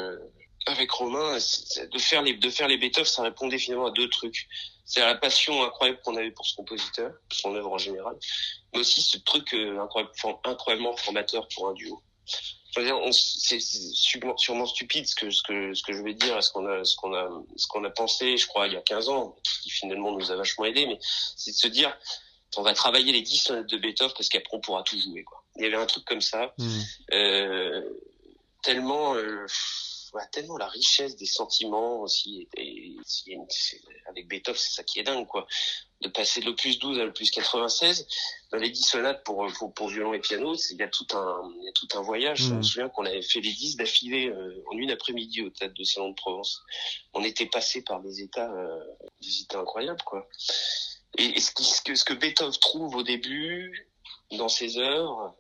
avec 0.66 0.90
Romain, 0.92 1.38
de 1.38 2.00
faire 2.00 2.24
les 2.24 2.34
de 2.34 2.50
faire 2.50 2.68
les 2.68 2.78
Beethoven, 2.78 3.06
ça 3.06 3.22
répondait 3.22 3.60
finalement 3.60 3.88
à 3.88 3.92
deux 3.92 4.10
trucs. 4.10 4.48
C'est 4.86 5.02
la 5.02 5.14
passion 5.14 5.64
incroyable 5.64 6.00
qu'on 6.04 6.16
avait 6.18 6.32
pour 6.32 6.48
ce 6.48 6.56
compositeur, 6.56 7.12
pour 7.30 7.38
son 7.38 7.54
œuvre 7.54 7.74
en 7.74 7.78
général, 7.78 8.16
mais 8.74 8.80
aussi 8.80 9.04
ce 9.04 9.20
truc 9.20 9.54
incroyablement 9.54 10.98
formateur 10.98 11.48
pour 11.50 11.70
un 11.70 11.74
duo 11.74 12.02
c'est 13.12 13.60
sûrement 13.60 14.66
stupide 14.66 15.08
ce 15.08 15.16
que 15.16 15.30
ce 15.30 15.44
que 15.44 15.74
ce 15.74 15.84
que 15.84 15.94
je 15.94 16.02
vais 16.02 16.14
dire, 16.14 16.42
ce 16.44 16.52
qu'on 16.52 16.66
a 16.66 16.84
ce 16.84 16.96
qu'on 16.96 17.14
a 17.14 17.30
ce 17.56 17.68
qu'on 17.68 17.84
a 17.84 17.90
pensé, 17.90 18.38
je 18.38 18.48
crois, 18.48 18.68
il 18.68 18.74
y 18.74 18.78
a 18.78 18.82
15 18.82 19.10
ans, 19.10 19.36
qui 19.62 19.70
finalement 19.70 20.12
nous 20.12 20.32
a 20.32 20.36
vachement 20.36 20.66
aidé, 20.66 20.86
mais 20.88 20.98
c'est 21.02 21.52
de 21.52 21.56
se 21.56 21.68
dire, 21.68 21.96
on 22.58 22.62
va 22.62 22.74
travailler 22.74 23.12
les 23.12 23.22
10 23.22 23.38
sonates 23.38 23.70
de 23.70 23.78
Beethoven 23.78 24.14
parce 24.16 24.30
qu'après 24.30 24.58
on 24.58 24.60
pourra 24.60 24.84
tout 24.84 25.00
jouer, 25.00 25.24
quoi. 25.24 25.44
Il 25.58 25.64
y 25.64 25.66
avait 25.68 25.78
un 25.78 25.86
truc 25.86 26.06
comme 26.06 26.22
ça, 26.22 26.54
mmh. 26.58 26.80
euh, 27.14 27.82
tellement. 28.64 29.16
Euh, 29.16 29.46
tellement 30.32 30.58
la 30.58 30.68
richesse 30.68 31.16
des 31.16 31.26
sentiments 31.26 32.02
aussi. 32.02 32.48
Et, 32.56 32.96
et, 33.28 33.38
avec 34.08 34.28
Beethoven, 34.28 34.60
c'est 34.60 34.74
ça 34.76 34.84
qui 34.84 35.00
est 35.00 35.04
dingue, 35.04 35.28
quoi. 35.28 35.48
De 36.02 36.10
passer 36.10 36.42
de 36.42 36.46
l'opus 36.46 36.80
12 36.80 37.00
à 37.00 37.06
l'opus 37.06 37.32
96, 37.32 38.08
dans 38.52 38.58
les 38.58 38.70
10 38.70 38.84
sonates 38.84 39.24
pour, 39.24 39.48
pour, 39.58 39.74
pour 39.74 39.88
violon 39.88 40.14
et 40.14 40.20
piano, 40.20 40.54
il 40.56 40.78
y 40.78 40.84
a 40.84 40.88
tout 40.88 41.08
un, 41.14 41.54
il 41.60 41.66
y 41.66 41.70
a 41.70 41.72
tout 41.72 41.88
un 41.96 42.02
voyage. 42.02 42.40
Je 42.40 42.54
me 42.54 42.60
mmh. 42.60 42.64
souviens 42.64 42.90
qu'on 42.90 43.06
avait 43.06 43.22
fait 43.22 43.40
les 43.40 43.52
10 43.52 43.78
d'affilée 43.78 44.28
euh, 44.28 44.64
en 44.72 44.78
une 44.78 44.92
après-midi 44.92 45.42
au 45.42 45.50
théâtre 45.50 45.74
de 45.74 45.84
Salon 45.84 46.10
de 46.10 46.16
Provence. 46.16 46.62
On 47.14 47.24
était 47.24 47.46
passé 47.46 47.84
par 47.84 48.02
des 48.02 48.22
états, 48.22 48.52
euh, 48.52 48.84
des 49.22 49.42
états 49.42 49.60
incroyables, 49.60 50.02
quoi. 50.06 50.28
Et, 51.18 51.40
ce, 51.40 51.52
qui, 51.52 51.64
ce, 51.64 51.82
que, 51.82 51.96
ce 51.96 52.04
que 52.04 52.14
Beethoven 52.14 52.54
trouve 52.60 52.96
au 52.96 53.04
début, 53.04 53.90
dans 54.32 54.50
ses 54.50 54.78
œuvres, 54.78 55.36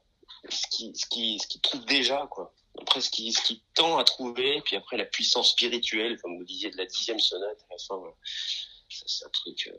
ce 0.49 0.67
qui, 0.67 0.93
ce 0.95 1.05
qui, 1.07 1.39
ce 1.39 1.47
qu'il 1.47 1.61
trouve 1.61 1.83
déjà, 1.85 2.27
quoi 2.29 2.53
après 2.81 3.01
ce 3.01 3.09
qui, 3.09 3.31
ce 3.31 3.41
qui 3.41 3.61
tend 3.75 3.97
à 3.97 4.03
trouver, 4.03 4.61
puis 4.61 4.75
après 4.75 4.97
la 4.97 5.05
puissance 5.05 5.51
spirituelle, 5.51 6.19
comme 6.21 6.37
vous 6.37 6.43
disiez, 6.43 6.71
de 6.71 6.77
la 6.77 6.85
dixième 6.85 7.19
sonate, 7.19 7.65
à 7.69 7.73
la 7.73 7.77
fin, 7.77 8.01
c'est 8.89 9.25
un 9.25 9.29
truc. 9.29 9.71
Euh, 9.71 9.77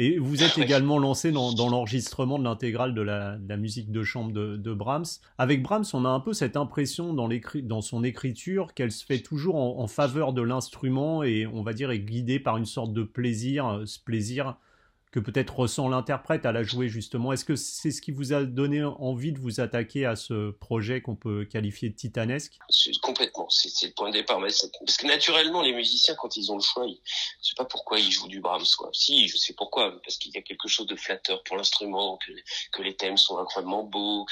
et 0.00 0.16
vous 0.16 0.44
êtes 0.44 0.56
également 0.58 1.00
lancé 1.00 1.32
dans, 1.32 1.52
dans 1.52 1.68
l'enregistrement 1.68 2.38
de 2.38 2.44
l'intégrale 2.44 2.94
de 2.94 3.02
la, 3.02 3.36
de 3.36 3.48
la, 3.48 3.56
musique 3.56 3.90
de 3.90 4.04
chambre 4.04 4.32
de, 4.32 4.56
de, 4.56 4.72
Brahms. 4.72 5.06
Avec 5.38 5.60
Brahms, 5.60 5.86
on 5.92 6.04
a 6.04 6.08
un 6.08 6.20
peu 6.20 6.32
cette 6.32 6.56
impression 6.56 7.12
dans, 7.12 7.28
dans 7.64 7.80
son 7.80 8.04
écriture 8.04 8.74
qu'elle 8.74 8.92
se 8.92 9.04
fait 9.04 9.18
toujours 9.18 9.56
en, 9.56 9.80
en 9.80 9.88
faveur 9.88 10.32
de 10.32 10.42
l'instrument 10.42 11.24
et 11.24 11.48
on 11.48 11.62
va 11.64 11.72
dire 11.72 11.90
est 11.90 11.98
guidée 11.98 12.38
par 12.38 12.58
une 12.58 12.64
sorte 12.64 12.92
de 12.92 13.02
plaisir, 13.02 13.66
euh, 13.66 13.86
ce 13.86 13.98
plaisir 13.98 14.56
que 15.10 15.20
peut-être 15.20 15.58
ressent 15.58 15.88
l'interprète 15.88 16.46
à 16.46 16.52
la 16.52 16.62
jouer 16.62 16.88
justement. 16.88 17.32
Est-ce 17.32 17.44
que 17.44 17.56
c'est 17.56 17.90
ce 17.90 18.02
qui 18.02 18.10
vous 18.10 18.32
a 18.32 18.44
donné 18.44 18.84
envie 18.84 19.32
de 19.32 19.38
vous 19.38 19.60
attaquer 19.60 20.06
à 20.06 20.16
ce 20.16 20.50
projet 20.50 21.00
qu'on 21.00 21.16
peut 21.16 21.44
qualifier 21.44 21.88
de 21.88 21.94
titanesque? 21.94 22.58
Complètement, 23.02 23.48
c'est 23.48 23.86
le 23.86 23.92
point 23.92 24.08
de 24.08 24.14
départ. 24.14 24.40
Parce 24.40 24.96
que 24.96 25.06
naturellement, 25.06 25.62
les 25.62 25.72
musiciens, 25.72 26.14
quand 26.14 26.36
ils 26.36 26.52
ont 26.52 26.56
le 26.56 26.62
choix, 26.62 26.86
ils... 26.86 27.00
je 27.42 27.48
sais 27.48 27.54
pas 27.56 27.64
pourquoi 27.64 27.98
ils 27.98 28.10
jouent 28.10 28.28
du 28.28 28.40
Brahms. 28.40 28.66
Quoi. 28.76 28.90
Si, 28.92 29.28
je 29.28 29.36
sais 29.36 29.54
pourquoi, 29.54 30.00
parce 30.02 30.16
qu'il 30.18 30.32
y 30.34 30.38
a 30.38 30.42
quelque 30.42 30.68
chose 30.68 30.86
de 30.86 30.96
flatteur 30.96 31.42
pour 31.44 31.56
l'instrument, 31.56 32.18
que, 32.72 32.82
les 32.82 32.94
thèmes 32.94 33.16
sont 33.16 33.38
incroyablement 33.38 33.82
beaux, 33.82 34.24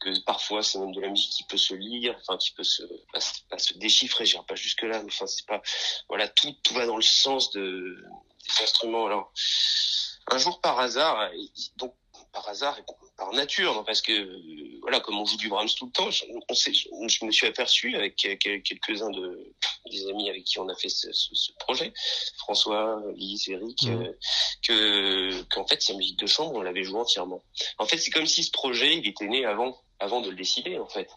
que, 0.00 0.24
parfois 0.24 0.62
c'est 0.62 0.78
même 0.78 0.92
de 0.92 1.00
la 1.00 1.08
musique 1.08 1.30
qui 1.30 1.44
peut 1.44 1.56
se 1.56 1.74
lire, 1.74 2.16
enfin 2.20 2.36
qui 2.38 2.52
peut 2.52 2.64
se 2.64 2.82
pas, 3.12 3.58
se 3.58 3.74
déchiffrer. 3.74 4.24
J'irai 4.24 4.44
pas 4.46 4.54
jusque 4.54 4.82
là, 4.82 5.02
mais 5.02 5.10
enfin 5.12 5.26
c'est 5.26 5.46
pas 5.46 5.62
voilà 6.08 6.28
tout 6.28 6.54
tout 6.62 6.74
va 6.74 6.86
dans 6.86 6.96
le 6.96 7.02
sens 7.02 7.50
de 7.52 8.02
des 8.44 8.62
instruments. 8.62 9.06
Alors 9.06 9.32
un 10.30 10.38
jour 10.38 10.60
par 10.60 10.78
hasard, 10.78 11.30
donc 11.76 11.94
par 12.32 12.48
hasard 12.48 12.78
et 12.78 12.84
par 13.16 13.32
nature, 13.32 13.84
parce 13.84 14.00
que 14.00 14.80
voilà, 14.80 15.00
comme 15.00 15.18
on 15.18 15.24
joue 15.24 15.36
du 15.36 15.48
Brahms 15.48 15.68
tout 15.76 15.86
le 15.86 15.92
temps, 15.92 16.10
je, 16.10 16.24
on 16.48 16.54
sait, 16.54 16.72
je 16.72 17.24
me 17.24 17.30
suis 17.30 17.46
aperçu 17.46 17.94
avec 17.94 18.16
quelques-uns 18.16 19.10
de 19.10 19.52
des 19.90 20.08
amis 20.08 20.30
avec 20.30 20.44
qui 20.44 20.58
on 20.58 20.68
a 20.68 20.74
fait 20.74 20.88
ce, 20.88 21.12
ce, 21.12 21.52
projet, 21.58 21.92
François, 22.38 23.02
Lise, 23.14 23.48
Eric, 23.48 23.82
mmh. 23.82 23.90
euh, 23.90 24.12
que 24.62 25.42
qu'en 25.54 25.66
fait 25.66 25.82
sa 25.82 25.92
musique 25.94 26.18
de 26.18 26.26
chambre 26.26 26.54
on 26.54 26.62
l'avait 26.62 26.84
joué 26.84 27.00
entièrement. 27.00 27.42
En 27.78 27.86
fait, 27.86 27.98
c'est 27.98 28.10
comme 28.10 28.26
si 28.26 28.44
ce 28.44 28.50
projet 28.50 28.96
il 28.96 29.06
était 29.06 29.26
né 29.26 29.44
avant 29.44 29.76
avant 29.98 30.20
de 30.20 30.30
le 30.30 30.36
décider 30.36 30.78
en 30.78 30.88
fait, 30.88 31.10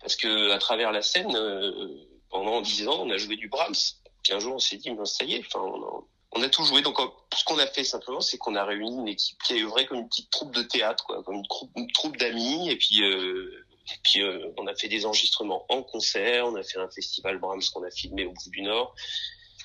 parce 0.00 0.16
que 0.16 0.50
à 0.50 0.58
travers 0.58 0.92
la 0.92 1.02
scène, 1.02 1.34
euh, 1.34 1.88
pendant 2.30 2.60
dix 2.60 2.86
ans, 2.88 3.02
on 3.02 3.10
a 3.10 3.18
joué 3.18 3.36
du 3.36 3.48
Brahms. 3.48 3.74
Puis 4.22 4.32
un 4.32 4.38
jour, 4.38 4.54
on 4.54 4.58
s'est 4.58 4.76
dit, 4.76 4.90
ça 5.04 5.24
y 5.24 5.34
est, 5.34 5.40
enfin, 5.46 5.60
on 5.60 6.04
on 6.32 6.42
a 6.42 6.48
tout 6.48 6.64
joué. 6.64 6.82
Donc, 6.82 6.98
ce 7.36 7.44
qu'on 7.44 7.58
a 7.58 7.66
fait 7.66 7.84
simplement, 7.84 8.20
c'est 8.20 8.38
qu'on 8.38 8.54
a 8.54 8.64
réuni 8.64 8.96
une 8.96 9.08
équipe 9.08 9.42
qui 9.42 9.54
a 9.54 9.64
œuvré 9.64 9.86
comme 9.86 9.98
une 9.98 10.08
petite 10.08 10.30
troupe 10.30 10.54
de 10.54 10.62
théâtre, 10.62 11.04
quoi, 11.04 11.22
comme 11.22 11.36
une 11.36 11.46
troupe, 11.46 11.70
troupe 11.94 12.16
d'amis. 12.16 12.70
Et 12.70 12.76
puis, 12.76 13.02
euh, 13.02 13.64
puis 14.04 14.22
euh, 14.22 14.52
on 14.56 14.66
a 14.66 14.74
fait 14.74 14.88
des 14.88 15.06
enregistrements 15.06 15.66
en 15.68 15.82
concert. 15.82 16.46
On 16.46 16.54
a 16.54 16.62
fait 16.62 16.78
un 16.78 16.88
festival 16.88 17.38
Brahms 17.38 17.62
qu'on 17.72 17.82
a 17.82 17.90
filmé 17.90 18.26
au 18.26 18.32
bout 18.32 18.50
du 18.50 18.62
Nord. 18.62 18.94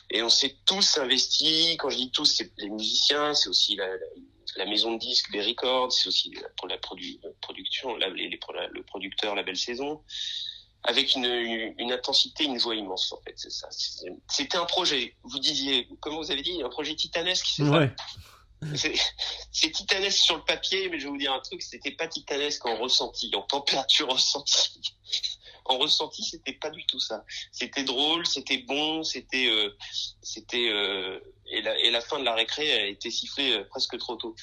Et 0.10 0.22
on 0.24 0.30
s'est 0.30 0.56
tous 0.66 0.98
investis. 0.98 1.78
Quand 1.78 1.90
je 1.90 1.98
dis 1.98 2.12
tous, 2.12 2.26
c'est 2.26 2.52
les 2.58 2.70
musiciens, 2.70 3.34
c'est 3.34 3.50
aussi 3.50 3.76
la, 3.76 4.66
maison 4.66 4.94
de 4.94 5.00
disques, 5.00 5.32
les 5.34 5.42
records, 5.42 5.92
c'est 5.92 6.08
aussi 6.08 6.34
pour 6.58 6.68
la 6.68 6.78
production, 6.78 7.96
le 7.98 8.82
producteur, 8.84 9.36
la 9.36 9.44
belle 9.44 9.58
saison 9.58 10.02
avec 10.88 11.16
une, 11.16 11.26
une, 11.78 11.92
intensité, 11.92 12.46
une 12.46 12.60
joie 12.60 12.76
immense 12.76 13.12
en 13.12 13.22
fait. 13.22 13.34
C'est 13.36 13.52
ça. 13.52 13.68
C'était 14.30 14.58
un 14.58 14.66
projet. 14.66 15.16
Vous 15.24 15.40
disiez, 15.40 15.88
comme 16.00 16.16
vous 16.16 16.32
avez 16.32 16.42
dit, 16.42 16.62
un 16.64 16.70
projet 16.70 16.96
titanesque. 16.96 17.48
C'est 17.56 17.64
ouais. 17.64 17.92
C'est 19.52 19.72
titanesque 19.72 20.18
sur 20.18 20.38
le 20.38 20.44
papier, 20.44 20.90
mais 20.90 21.00
je 21.00 21.06
vais 21.06 21.12
vous 21.12 21.18
dire 21.18 21.34
un 21.34 21.42
truc, 21.42 21.62
c'était 21.62 21.92
pas 21.92 22.08
titanesque 22.08 22.66
en 22.66 22.78
ressenti, 22.78 23.32
en 23.36 23.42
température 23.42 24.08
ressentie 24.10 24.82
en 25.66 25.78
ressenti, 25.78 26.24
c'était 26.24 26.54
pas 26.54 26.70
du 26.70 26.86
tout 26.86 27.00
ça. 27.00 27.26
C'était 27.52 27.84
drôle, 27.84 28.26
c'était 28.26 28.60
bon, 28.60 29.04
c'était, 29.04 29.48
euh, 29.48 29.76
c'était, 30.22 30.70
euh, 30.70 31.20
et, 31.48 31.62
la, 31.62 31.78
et 31.80 31.92
la 31.92 32.02
fin 32.02 32.20
de 32.20 32.26
la 32.26 32.34
récré 32.34 32.72
a 32.74 32.86
été 32.86 33.10
sifflée 33.12 33.54
euh, 33.54 33.64
presque 33.70 33.98
trop 33.98 34.16
tôt. 34.16 34.36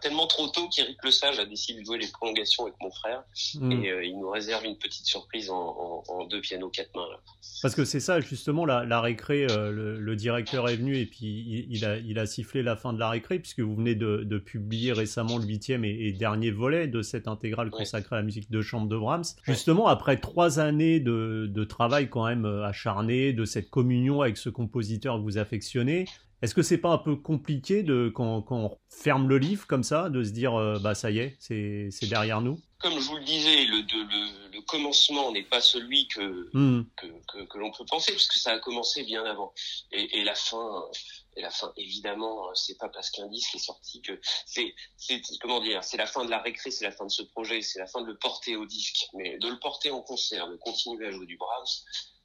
tellement 0.00 0.26
trop 0.26 0.48
tôt 0.48 0.68
qu'Éric 0.68 0.98
Le 1.02 1.10
Sage 1.10 1.38
a 1.38 1.44
décidé 1.44 1.80
de 1.80 1.86
jouer 1.86 1.98
les 1.98 2.08
prolongations 2.08 2.64
avec 2.64 2.74
mon 2.80 2.90
frère 2.90 3.22
hmm. 3.54 3.72
et 3.72 3.90
euh, 3.90 4.04
il 4.04 4.18
nous 4.18 4.30
réserve 4.30 4.64
une 4.64 4.76
petite 4.76 5.06
surprise 5.06 5.50
en, 5.50 5.56
en, 5.56 6.04
en 6.08 6.24
deux 6.24 6.40
pianos 6.40 6.70
quatre 6.70 6.94
mains. 6.94 7.08
Là. 7.10 7.20
Parce 7.62 7.74
que 7.74 7.84
c'est 7.84 8.00
ça, 8.00 8.20
justement, 8.20 8.64
la, 8.64 8.84
la 8.84 9.00
récré, 9.00 9.46
euh, 9.50 9.70
le, 9.70 9.98
le, 9.98 10.16
directeur 10.16 10.68
est 10.68 10.76
venu 10.76 10.96
et 10.96 11.06
puis 11.06 11.26
il, 11.26 11.66
il, 11.70 11.84
a, 11.84 11.96
il 11.96 12.18
a 12.18 12.26
sifflé 12.26 12.62
la 12.62 12.76
fin 12.76 12.92
de 12.92 12.98
la 12.98 13.10
récré 13.10 13.38
puisque 13.38 13.60
vous 13.60 13.76
venez 13.76 13.94
de, 13.94 14.24
de 14.24 14.38
publier 14.38 14.92
récemment 14.92 15.38
le 15.38 15.44
huitième 15.44 15.84
et, 15.84 15.90
et, 15.90 16.12
dernier 16.12 16.50
volet 16.50 16.88
de 16.88 17.02
cette 17.02 17.28
intégrale 17.28 17.70
consacrée 17.70 18.16
à 18.16 18.18
la 18.18 18.24
musique 18.24 18.50
de 18.50 18.62
chambre 18.62 18.88
de 18.88 18.96
Brahms. 18.96 19.24
Justement, 19.44 19.86
après 19.86 20.18
trois 20.18 20.58
années 20.58 21.00
de, 21.00 21.46
de 21.48 21.64
travail 21.64 22.08
quand 22.08 22.26
même 22.26 22.44
acharné, 22.44 23.32
de 23.32 23.44
cette 23.44 23.70
communion 23.70 24.22
avec 24.22 24.36
ce 24.36 24.48
compositeur 24.48 25.16
que 25.16 25.22
vous 25.22 25.38
affectionnez, 25.38 26.06
est-ce 26.42 26.54
que 26.54 26.62
c'est 26.62 26.78
pas 26.78 26.90
un 26.90 26.98
peu 26.98 27.16
compliqué 27.16 27.82
de 27.82 28.10
quand, 28.14 28.42
quand, 28.42 28.56
on 28.56 28.78
ferme 28.88 29.28
le 29.28 29.38
livre 29.38 29.66
comme 29.66 29.82
ça, 29.82 30.08
de 30.08 30.22
se 30.24 30.30
dire 30.30 30.54
euh, 30.54 30.78
bah 30.78 30.94
ça 30.94 31.10
y 31.10 31.18
est, 31.18 31.36
c'est 31.40 32.08
derrière 32.08 32.40
nous? 32.40 32.60
Comme 32.78 32.98
je 33.00 33.08
vous 33.08 33.16
le 33.16 33.24
disais, 33.24 33.64
le, 33.64 33.78
le, 33.78 34.52
le 34.52 34.60
commencement 34.62 35.32
n'est 35.32 35.42
pas 35.42 35.60
celui 35.60 36.06
que, 36.08 36.48
hmm. 36.52 36.84
que, 36.96 37.06
que, 37.06 37.44
que 37.44 37.58
l'on 37.58 37.72
peut 37.72 37.84
penser, 37.84 38.12
parce 38.12 38.28
que 38.28 38.38
ça 38.38 38.52
a 38.52 38.58
commencé 38.60 39.02
bien 39.02 39.24
avant. 39.24 39.52
Et, 39.90 40.20
et 40.20 40.24
la 40.24 40.36
fin, 40.36 40.84
Et 41.36 41.42
la 41.42 41.50
fin, 41.50 41.72
évidemment, 41.76 42.52
c'est 42.54 42.78
pas 42.78 42.88
parce 42.88 43.10
qu'un 43.10 43.28
disque 43.28 43.54
est 43.54 43.64
sorti 43.64 44.00
que 44.02 44.20
c'est, 44.46 44.74
c'est 44.96 45.20
comment 45.40 45.60
dire, 45.60 45.82
c'est 45.82 45.96
la 45.96 46.06
fin 46.06 46.24
de 46.24 46.30
la 46.30 46.38
récré, 46.40 46.70
c'est 46.70 46.84
la 46.84 46.92
fin 46.92 47.06
de 47.06 47.10
ce 47.10 47.22
projet, 47.22 47.62
c'est 47.62 47.78
la 47.78 47.86
fin 47.86 48.00
de 48.02 48.06
le 48.06 48.16
porter 48.16 48.56
au 48.56 48.66
disque, 48.66 49.06
mais 49.14 49.38
de 49.38 49.48
le 49.48 49.58
porter 49.58 49.90
en 49.90 50.02
concert, 50.02 50.48
de 50.48 50.56
continuer 50.56 51.06
à 51.06 51.10
jouer 51.12 51.26
du 51.26 51.36
Brahms, 51.36 51.74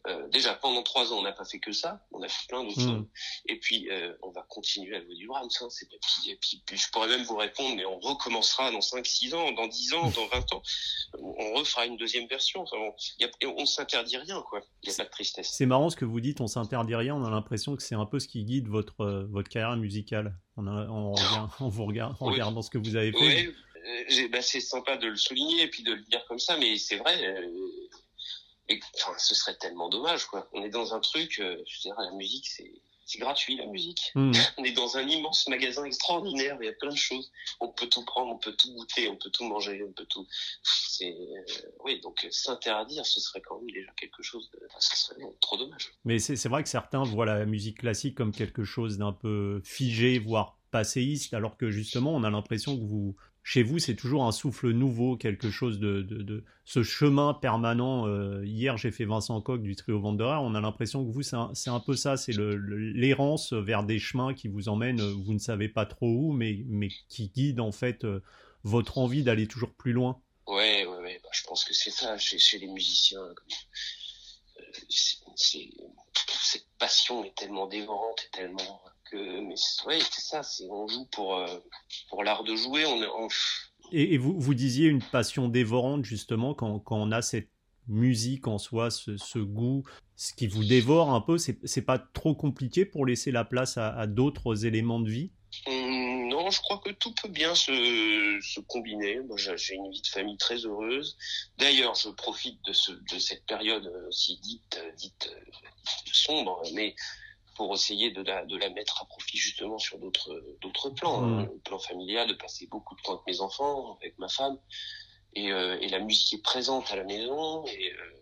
euh, 0.08 0.28
déjà 0.28 0.54
pendant 0.56 0.84
trois 0.84 1.14
ans, 1.14 1.20
on 1.20 1.22
n'a 1.22 1.32
pas 1.32 1.46
fait 1.46 1.60
que 1.60 1.72
ça, 1.72 2.06
on 2.12 2.22
a 2.22 2.28
fait 2.28 2.48
plein 2.50 2.64
d'autres 2.64 2.82
hmm. 2.82 2.98
choses. 2.98 3.06
Et 3.48 3.58
puis 3.58 3.90
euh, 3.90 4.14
on 4.22 4.32
va 4.32 4.42
continuer 4.50 4.96
à 4.96 5.02
jouer 5.02 5.16
du 5.16 5.28
Brahms. 5.28 5.50
Hein, 5.62 5.68
c'est 5.70 5.88
puis, 5.88 6.36
puis, 6.42 6.64
puis, 6.66 6.78
je 6.78 6.90
pourrais 6.92 7.08
même 7.08 7.24
vous 7.24 7.38
répondre, 7.38 7.76
mais 7.76 7.86
on 7.86 8.00
recommencera 8.00 8.72
dans 8.72 8.82
5 8.82 9.06
6 9.06 9.34
ans, 9.34 9.52
dans 9.54 9.68
10 9.68 9.94
ans, 9.94 10.12
dans 10.12 10.28
20 10.28 10.54
ans. 10.54 10.62
On 11.20 11.54
refera 11.54 11.86
une 11.86 11.96
deuxième 11.96 12.28
version. 12.28 12.62
Enfin, 12.62 12.78
on, 12.78 12.94
y 13.20 13.26
a, 13.26 13.30
on 13.48 13.66
s'interdit 13.66 14.18
rien, 14.18 14.42
quoi. 14.50 14.62
Il 14.82 14.90
n'y 14.90 14.94
a 14.94 14.98
pas 14.98 15.06
de 15.06 15.10
tristesse. 15.10 15.52
C'est 15.54 15.66
marrant 15.66 15.90
ce 15.90 15.96
que 15.96 16.06
vous 16.06 16.20
dites, 16.20 16.42
on 16.42 16.48
s'interdit 16.48 16.96
rien. 16.96 17.16
On 17.16 17.24
a 17.24 17.30
l'impression 17.30 17.76
que 17.76 17.84
c'est 17.84 17.96
un 17.96 18.06
peu 18.06 18.20
ce 18.20 18.28
qui 18.28 18.44
guide 18.44 18.68
votre 18.68 19.02
euh, 19.02 19.26
votre 19.32 19.50
carrière 19.50 19.78
musicale. 19.78 20.38
On, 20.58 20.68
on, 20.68 21.14
regarde, 21.14 21.50
on 21.62 21.70
vous 21.70 21.86
regarde, 21.86 22.16
en 22.20 22.26
regardant 22.26 22.62
ce 22.62 22.70
que 22.70 22.78
vous 22.78 22.96
avez 22.96 23.12
fait. 23.12 23.48
Oui, 23.48 23.54
bah, 24.32 24.42
c'est 24.42 24.60
sympa 24.60 24.98
de 24.98 25.08
le 25.08 25.16
souligner 25.16 25.64
et 25.64 25.68
puis 25.68 25.84
de 25.84 25.94
le 25.94 26.02
dire 26.02 26.24
comme 26.28 26.40
ça, 26.40 26.58
mais 26.58 26.78
c'est 26.78 26.98
vrai. 26.98 27.16
Euh, 27.26 27.48
et, 28.70 28.80
enfin, 28.96 29.14
ce 29.18 29.36
serait 29.36 29.56
tellement 29.56 29.90
dommage, 29.90 30.26
quoi. 30.26 30.48
On 30.54 30.64
est 30.64 30.70
dans 30.70 30.94
un 30.94 31.00
truc, 31.00 31.40
euh, 31.40 31.58
je 31.68 31.82
dirais, 31.82 32.04
la 32.04 32.12
musique, 32.12 32.48
c'est, 32.48 32.72
c'est 33.06 33.20
gratuit, 33.20 33.58
la 33.58 33.66
musique. 33.66 34.12
Hmm. 34.16 34.32
On 34.58 34.64
est 34.64 34.72
dans 34.72 34.98
un 34.98 35.08
immense 35.08 35.48
magasin 35.48 35.84
extraordinaire, 35.84 36.58
il 36.62 36.66
y 36.66 36.70
a 36.70 36.74
plein 36.74 36.92
de 36.92 36.98
choses. 36.98 37.32
On 37.60 37.68
peut 37.68 37.88
tout 37.88 38.06
prendre, 38.06 38.32
on 38.32 38.38
peut 38.38 38.54
tout 38.54 38.74
goûter, 38.74 39.10
on 39.10 39.18
peut 39.18 39.30
tout 39.30 39.44
manger, 39.44 39.84
on 39.84 39.92
peut 39.92 40.06
tout. 40.06 40.26
C'est, 40.64 41.12
euh, 41.12 41.72
oui, 41.84 42.00
donc 42.02 42.26
s'interdire, 42.32 43.06
ce 43.06 43.20
serait 43.20 43.42
quand 43.42 43.58
même 43.58 43.72
déjà 43.72 43.92
quelque 43.98 44.24
chose 44.24 44.50
de, 44.52 44.60
ce 44.80 44.96
serait 44.96 45.22
trop 45.42 45.58
dommage. 45.58 45.92
Mais 46.06 46.20
c'est 46.20 46.48
vrai 46.48 46.64
que 46.64 46.70
certains 46.70 47.04
voient 47.04 47.26
la 47.26 47.46
musique 47.46 47.80
classique 47.80 48.16
comme 48.16 48.32
quelque 48.32 48.64
chose 48.64 48.98
d'un 48.98 49.14
peu 49.14 49.62
figé, 49.66 50.20
voire 50.20 50.58
passéiste, 50.72 51.34
alors 51.34 51.58
que 51.58 51.70
justement, 51.70 52.16
on 52.16 52.24
a 52.24 52.30
l'impression 52.30 52.78
que 52.78 52.84
vous, 52.84 53.16
chez 53.46 53.62
vous, 53.62 53.78
c'est 53.78 53.96
toujours 53.96 54.24
un 54.24 54.32
souffle 54.32 54.72
nouveau, 54.72 55.18
quelque 55.18 55.52
chose 55.52 55.78
de, 55.78 56.02
de, 56.02 56.46
ce 56.64 56.82
chemin 56.82 57.34
permanent. 57.34 58.08
Euh, 58.08 58.42
hier, 58.46 58.78
j'ai 58.78 58.90
fait 58.90 59.04
Vincent 59.04 59.42
Coq 59.42 59.62
du 59.62 59.76
trio 59.76 60.00
Wanderer. 60.00 60.40
On 60.42 60.56
a 60.56 60.62
l'impression 60.62 61.06
que 61.06 61.12
vous, 61.12 61.24
c'est 61.24 61.36
un, 61.36 61.52
un, 61.68 61.80
peu 61.82 61.98
ça, 61.98 62.16
c'est 62.16 62.32
l'errance 62.38 63.52
vers 63.52 63.84
des 63.84 64.00
chemins 64.00 64.34
qui 64.34 64.48
vous 64.48 64.70
emmènent, 64.70 65.02
euh, 65.02 65.14
vous 65.26 65.34
ne 65.34 65.40
savez 65.40 65.68
pas 65.68 65.86
trop 65.86 66.08
où, 66.08 66.32
mais, 66.32 66.64
mais 66.68 66.88
qui 67.10 67.28
guident 67.36 67.60
en 67.60 67.74
fait 67.74 68.06
euh, 68.06 68.22
votre 68.64 68.98
envie 68.98 69.24
d'aller 69.24 69.46
toujours 69.46 69.74
plus 69.74 69.92
loin. 69.92 70.22
Ouais, 70.48 70.86
ouais, 70.86 70.98
ouais. 71.00 71.20
Bah, 71.22 71.30
je 71.34 71.44
pense 71.44 71.66
que 71.66 71.74
c'est 71.74 71.92
ça 71.92 72.18
chez, 72.18 72.60
les 72.60 72.68
musiciens. 72.68 73.20
Passion 76.84 77.24
est 77.24 77.36
tellement 77.36 77.68
dévorante 77.68 78.20
et 78.28 78.38
tellement 78.38 78.82
mais 79.16 79.56
ouais, 79.86 80.00
c'est 80.12 80.22
ça, 80.22 80.44
c'est 80.44 80.66
on 80.70 80.88
joue 80.88 81.06
pour 81.12 81.36
euh, 81.36 81.46
pour 82.10 82.24
l'art 82.24 82.44
de 82.44 82.56
jouer. 82.56 82.86
On, 82.86 83.28
Et, 83.92 84.18
vous 84.18 84.40
vous 84.40 84.54
disiez 84.54 84.88
une 84.88 85.04
passion 85.04 85.50
dévorante 85.50 86.06
justement 86.06 86.54
quand, 86.54 86.80
quand 86.80 86.98
on 86.98 87.12
a 87.12 87.22
cette 87.22 87.50
musique 87.88 88.48
en 88.48 88.58
soi, 88.58 88.90
ce, 88.90 89.18
ce 89.18 89.40
goût, 89.40 89.84
ce 90.16 90.34
qui 90.34 90.48
vous 90.48 90.64
dévore 90.64 91.14
un 91.14 91.22
peu, 91.22 91.38
c'est 91.38 91.82
pas 91.82 92.00
trop 92.00 92.34
compliqué 92.34 92.86
pour 92.86 93.06
laisser 93.06 93.32
la 93.32 93.44
place 93.44 93.78
à, 93.78 94.08
d'autres 94.08 94.66
éléments 94.66 95.00
de 95.00 95.10
vie? 95.10 95.32
Hum, 95.68 95.83
je 96.54 96.62
crois 96.62 96.78
que 96.78 96.92
tout 96.92 97.14
peut 97.14 97.28
bien 97.28 97.56
se, 97.56 98.40
se 98.42 98.60
combiner. 98.62 99.20
J'ai 99.36 99.76
une 99.76 99.92
vie 99.92 100.02
de 100.02 100.08
famille 100.08 100.38
très 100.38 100.58
heureuse. 100.58 101.18
D'ailleurs, 101.58 101.96
je 101.96 102.10
profite 102.10 102.64
de, 102.66 102.74
ce, 102.74 102.92
de 102.92 103.20
cette 103.20 103.46
période 103.46 103.92
aussi 104.08 104.40
dite, 104.40 104.80
dite, 104.98 105.36
dite 106.06 106.16
sombre, 106.16 106.62
mais 106.74 106.96
pour 107.56 107.74
essayer 107.74 108.12
de 108.12 108.22
la, 108.24 108.46
de 108.46 108.58
la 108.58 108.70
mettre 108.70 109.02
à 109.02 109.06
profit 109.06 109.38
justement 109.38 109.78
sur 109.78 110.00
d'autres 110.00 110.44
d'autres 110.62 110.90
plans, 110.90 111.22
mmh. 111.22 111.40
hein. 111.40 111.50
le 111.52 111.60
plan 111.60 111.80
familial, 111.80 112.28
de 112.28 112.34
passer 112.34 112.68
beaucoup 112.68 112.96
de 112.96 113.02
temps 113.02 113.14
avec 113.14 113.28
mes 113.28 113.42
enfants, 113.42 113.98
avec 114.02 114.18
ma 114.18 114.28
femme, 114.28 114.58
et, 115.36 115.52
euh, 115.52 115.78
et 115.80 115.90
la 115.90 116.00
musique 116.00 116.34
est 116.34 116.42
présente 116.42 116.92
à 116.92 116.96
la 116.96 117.04
maison, 117.04 117.66
et, 117.68 117.92
euh, 117.92 118.14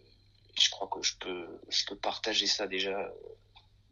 je 0.59 0.69
crois 0.69 0.89
que 0.89 1.01
je 1.01 1.15
peux 1.17 1.47
je 1.69 1.85
peux 1.85 1.95
partager 1.95 2.47
ça 2.47 2.67
déjà. 2.67 3.11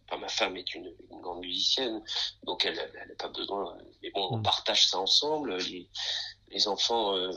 Enfin, 0.09 0.19
ma 0.19 0.27
femme 0.27 0.57
est 0.57 0.73
une, 0.73 0.91
une 1.11 1.21
grande 1.21 1.41
musicienne, 1.41 2.03
donc 2.43 2.65
elle 2.65 2.75
n'a 2.75 3.15
pas 3.15 3.27
besoin. 3.27 3.77
Mais 4.01 4.09
bon, 4.09 4.27
on 4.31 4.37
mmh. 4.37 4.43
partage 4.43 4.87
ça 4.87 4.97
ensemble. 4.97 5.57
Les, 5.57 5.87
les 6.47 6.67
enfants 6.67 7.15
euh, 7.15 7.31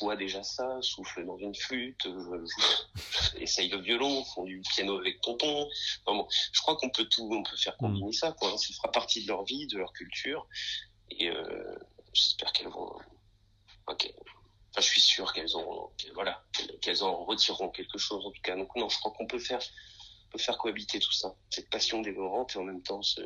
voient 0.00 0.16
déjà 0.16 0.42
ça, 0.42 0.78
soufflent 0.80 1.26
dans 1.26 1.36
une 1.36 1.54
flûte, 1.54 2.06
euh, 2.06 2.46
essayent 3.36 3.68
le 3.68 3.80
violon, 3.80 4.24
font 4.24 4.44
du 4.44 4.62
piano 4.74 4.98
avec 4.98 5.20
tonton. 5.20 5.68
bon, 6.06 6.26
je 6.52 6.60
crois 6.62 6.76
qu'on 6.76 6.88
peut 6.90 7.04
tout, 7.04 7.28
on 7.30 7.42
peut 7.42 7.56
faire 7.56 7.76
combiner 7.76 8.12
ça, 8.12 8.32
quoi. 8.32 8.56
Ça 8.56 8.72
fera 8.74 8.90
partie 8.90 9.22
de 9.22 9.28
leur 9.28 9.44
vie, 9.44 9.66
de 9.66 9.76
leur 9.76 9.92
culture. 9.92 10.46
Et 11.10 11.28
euh, 11.28 11.78
j'espère 12.12 12.52
qu'elles 12.52 12.68
vont. 12.68 12.98
Ok. 13.88 14.12
Enfin, 14.70 14.80
je 14.80 14.88
suis 14.88 15.00
sûr 15.00 15.32
qu'elles 15.32 15.56
ont, 15.56 15.90
voilà, 16.14 16.42
qu'elles 16.82 17.02
en 17.02 17.24
retireront 17.24 17.70
quelque 17.70 17.98
chose 17.98 18.24
en 18.26 18.30
tout 18.30 18.42
cas. 18.42 18.56
Donc 18.56 18.74
non, 18.76 18.88
je 18.88 18.98
crois 18.98 19.12
qu'on 19.12 19.26
peut 19.26 19.38
faire, 19.38 19.60
peut 20.30 20.38
faire 20.38 20.58
cohabiter 20.58 20.98
tout 20.98 21.12
ça, 21.12 21.34
cette 21.50 21.70
passion 21.70 22.00
dévorante 22.00 22.56
et 22.56 22.58
en 22.58 22.64
même 22.64 22.82
temps 22.82 23.02
ce, 23.02 23.20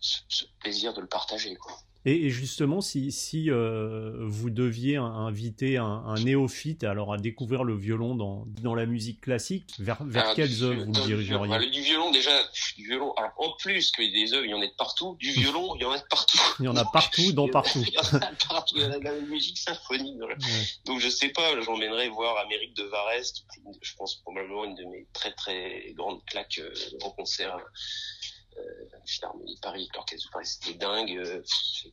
ce, 0.00 0.20
ce 0.28 0.44
plaisir 0.60 0.94
de 0.94 1.00
le 1.00 1.08
partager, 1.08 1.54
quoi. 1.56 1.76
Et, 2.06 2.30
justement, 2.30 2.80
si, 2.80 3.12
si 3.12 3.50
euh, 3.50 4.12
vous 4.22 4.48
deviez 4.48 4.96
inviter 4.96 5.76
un, 5.76 6.14
néophyte 6.14 6.82
alors 6.82 7.12
à 7.12 7.18
découvrir 7.18 7.62
le 7.62 7.76
violon 7.76 8.14
dans, 8.14 8.44
dans 8.62 8.74
la 8.74 8.86
musique 8.86 9.20
classique, 9.20 9.74
vers, 9.78 10.02
vers 10.04 10.34
quelles 10.34 10.62
œuvres 10.62 10.84
vous 10.84 10.92
le 10.92 11.06
dirigeriez? 11.06 11.70
Du 11.70 11.82
violon, 11.82 12.10
déjà, 12.10 12.30
du 12.76 12.84
violon. 12.84 13.12
Alors, 13.14 13.32
en 13.36 13.52
plus 13.58 13.90
que 13.90 14.02
des 14.02 14.32
œuvres, 14.32 14.46
il 14.46 14.50
y 14.50 14.54
en 14.54 14.62
a 14.62 14.66
de 14.66 14.76
partout. 14.78 15.16
Du 15.18 15.30
violon, 15.32 15.74
il 15.76 15.82
y 15.82 15.84
en 15.84 15.90
a 15.90 15.98
de 15.98 16.04
partout. 16.08 16.38
Il 16.58 16.64
y 16.64 16.68
en 16.68 16.76
a 16.76 16.84
partout, 16.86 17.32
dans 17.32 17.48
partout. 17.48 17.82
il 17.86 17.92
y 17.92 17.98
en 17.98 18.18
a 18.18 18.30
partout. 18.48 18.76
Il 18.76 18.82
y 18.82 18.86
en 18.86 18.92
a 18.92 18.98
de 18.98 19.04
la 19.04 19.20
musique 19.20 19.58
symphonique. 19.58 20.16
Donc, 20.86 21.00
je 21.00 21.08
sais 21.10 21.28
pas, 21.28 21.60
j'emmènerai 21.60 22.08
voir 22.08 22.38
Amérique 22.38 22.74
de 22.76 22.84
Varese, 22.84 23.44
je 23.82 23.94
pense 23.96 24.16
probablement 24.22 24.64
une 24.64 24.74
de 24.74 24.84
mes 24.84 25.06
très 25.12 25.32
très 25.32 25.92
grandes 25.94 26.24
claques 26.24 26.60
euh, 26.60 26.72
en 27.02 27.10
concert 27.10 27.58
euh, 28.58 28.84
Philharmonie 29.06 29.54
de 29.54 29.60
Paris, 29.60 29.88
l'orchestre 29.94 30.26
de 30.26 30.32
Paris, 30.32 30.46
c'était 30.46 30.74
dingue, 30.74 31.16
euh, 31.16 31.42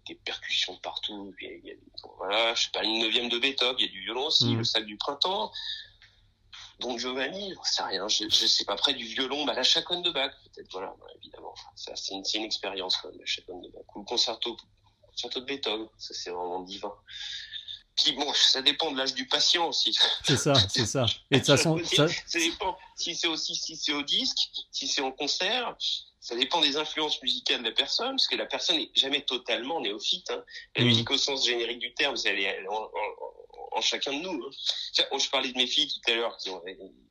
des 0.08 0.16
percussions 0.16 0.78
partout, 0.78 1.34
il 1.42 1.66
y 1.66 1.72
a, 1.72 1.76
voilà, 2.18 2.54
je 2.54 2.64
sais 2.64 2.72
pas, 2.72 2.84
une 2.84 3.00
neuvième 3.00 3.30
de 3.30 3.40
Beethoven, 3.40 3.76
il 3.80 3.86
y 3.86 3.90
a 3.90 3.92
du 3.92 4.02
violon 4.02 4.28
aussi, 4.28 4.48
mm. 4.48 4.58
le 4.58 4.64
sac 4.64 4.86
du 4.86 4.98
printemps, 4.98 5.52
Don 6.80 6.98
Giovanni, 6.98 7.52
je 7.52 7.72
sais 7.72 7.84
rien, 7.84 8.08
je, 8.08 8.26
je 8.30 8.48
sais 8.48 8.66
pas, 8.66 8.76
près 8.76 8.94
du 8.94 9.06
violon, 9.06 9.46
bah, 9.46 9.54
la 9.54 9.64
chaconne 9.64 10.02
de 10.02 10.12
Bach, 10.12 10.32
peut-être, 10.44 10.72
voilà, 10.72 10.96
évidemment, 11.22 11.54
ça, 11.76 11.96
c'est 11.96 12.14
une, 12.14 12.24
une, 12.36 12.44
expérience, 12.44 12.98
quand 12.98 13.10
même, 13.10 13.20
la 13.20 13.26
chaconne 13.26 13.62
de 13.62 13.70
Bach, 13.70 13.84
ou 13.96 14.00
le 14.00 14.06
concerto, 14.06 14.58
concerto 15.10 15.40
de 15.40 15.46
Beethoven, 15.46 15.88
ça 15.98 16.14
c'est 16.14 16.30
vraiment 16.30 16.62
divin. 16.62 16.94
Puis 17.96 18.12
bon, 18.12 18.32
ça 18.34 18.62
dépend 18.62 18.92
de 18.92 18.98
l'âge 18.98 19.16
du 19.16 19.28
patient 19.28 19.68
aussi. 19.68 19.98
C'est 20.24 20.38
ça, 20.38 20.54
c'est 20.70 20.86
ça. 20.86 21.06
Et 21.32 21.40
de 21.40 21.40
toute 21.40 21.48
façon, 21.58 21.80
ça... 21.84 22.08
ça 22.08 22.40
dépend 22.40 22.78
si 22.96 23.16
c'est 23.16 23.28
aussi 23.28 23.56
si 23.56 23.76
c'est 23.76 23.94
au 23.94 24.04
disque, 24.04 24.38
si 24.72 24.88
c'est 24.88 25.02
en 25.02 25.12
concert, 25.12 25.76
ça 26.28 26.36
dépend 26.36 26.60
des 26.60 26.76
influences 26.76 27.22
musicales 27.22 27.64
de 27.64 27.70
la 27.70 27.72
personne, 27.74 28.10
parce 28.10 28.28
que 28.28 28.36
la 28.36 28.46
personne 28.46 28.76
n'est 28.76 28.92
jamais 28.94 29.22
totalement 29.22 29.80
néophyte. 29.80 30.30
Hein. 30.30 30.44
La 30.76 30.84
mmh. 30.84 30.88
musique 30.88 31.10
au 31.10 31.18
sens 31.18 31.46
générique 31.46 31.80
du 31.80 31.94
terme, 31.94 32.18
elle 32.26 32.40
est 32.40 32.68
en, 32.68 32.74
en, 32.74 33.78
en 33.78 33.82
chacun 33.82 34.12
de 34.12 34.18
nous. 34.18 34.44
Hein. 34.44 35.06
Je 35.18 35.30
parlais 35.30 35.54
de 35.54 35.58
mes 35.58 35.68
filles 35.68 35.88
tout 35.88 36.12
à 36.12 36.16
l'heure, 36.16 36.36
qui 36.36 36.50
ont, 36.50 36.62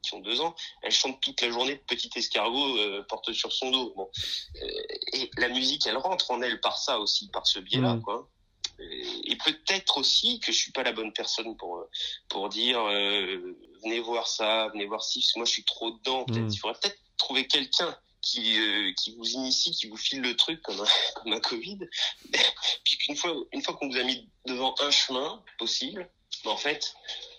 qui 0.02 0.12
ont 0.12 0.20
deux 0.20 0.42
ans, 0.42 0.54
elles 0.82 0.92
chantent 0.92 1.18
toute 1.22 1.40
la 1.40 1.50
journée 1.50 1.76
de 1.76 1.80
Petit 1.80 2.10
Escargot 2.14 2.76
euh, 2.76 3.06
porte 3.08 3.32
sur 3.32 3.50
son 3.54 3.70
dos. 3.70 3.94
Bon. 3.96 4.10
Euh, 4.62 4.66
et 5.14 5.30
la 5.38 5.48
musique, 5.48 5.86
elle 5.86 5.96
rentre 5.96 6.30
en 6.30 6.42
elle 6.42 6.60
par 6.60 6.76
ça 6.76 7.00
aussi, 7.00 7.30
par 7.30 7.46
ce 7.46 7.58
biais-là. 7.58 7.94
Mmh. 7.94 8.02
quoi. 8.02 8.28
Et 8.78 9.36
peut-être 9.36 9.96
aussi 9.96 10.40
que 10.40 10.52
je 10.52 10.58
suis 10.58 10.72
pas 10.72 10.82
la 10.82 10.92
bonne 10.92 11.14
personne 11.14 11.56
pour 11.56 11.86
pour 12.28 12.50
dire 12.50 12.78
euh, 12.84 13.56
venez 13.82 14.00
voir 14.00 14.28
ça, 14.28 14.68
venez 14.74 14.84
voir 14.84 15.02
ci. 15.02 15.20
Parce 15.20 15.32
que 15.32 15.38
moi, 15.38 15.46
je 15.46 15.52
suis 15.52 15.64
trop 15.64 15.92
dedans. 15.92 16.26
Peut-être. 16.26 16.42
Mmh. 16.42 16.50
Il 16.52 16.58
faudrait 16.58 16.78
peut-être 16.82 16.98
trouver 17.16 17.46
quelqu'un 17.46 17.96
qui, 18.26 18.58
euh, 18.58 18.92
qui 18.94 19.14
vous 19.14 19.24
initie, 19.24 19.70
qui 19.70 19.86
vous 19.86 19.96
file 19.96 20.20
le 20.20 20.34
truc 20.34 20.60
comme 20.62 20.80
un, 20.80 20.86
comme 21.14 21.32
un 21.32 21.40
Covid. 21.40 21.78
Puis 22.84 22.98
qu'une 22.98 23.16
fois, 23.16 23.32
une 23.52 23.62
fois 23.62 23.74
qu'on 23.74 23.88
vous 23.88 23.96
a 23.96 24.02
mis 24.02 24.28
devant 24.46 24.74
un 24.80 24.90
chemin 24.90 25.42
possible, 25.58 26.10
ben, 26.44 26.50
en 26.50 26.56
fait, 26.56 26.94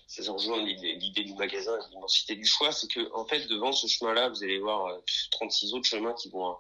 ça 0.07 0.31
rejoint 0.31 0.63
l'idée 0.63 1.23
du 1.23 1.33
magasin, 1.33 1.77
l'immensité 1.91 2.35
du 2.35 2.45
choix, 2.45 2.71
c'est 2.71 2.87
que 2.87 3.13
en 3.13 3.25
fait 3.25 3.45
devant 3.47 3.73
ce 3.73 3.87
chemin-là, 3.87 4.29
vous 4.29 4.43
allez 4.43 4.59
voir 4.59 4.97
36 5.31 5.73
euh, 5.73 5.77
autres 5.77 5.87
chemins 5.87 6.13
qui 6.13 6.29
vont 6.29 6.55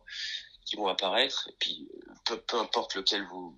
qui 0.65 0.75
vont 0.75 0.87
apparaître, 0.87 1.47
et 1.49 1.55
puis 1.59 1.87
peu, 2.25 2.37
peu 2.41 2.59
importe 2.59 2.95
lequel 2.95 3.25
vous 3.27 3.57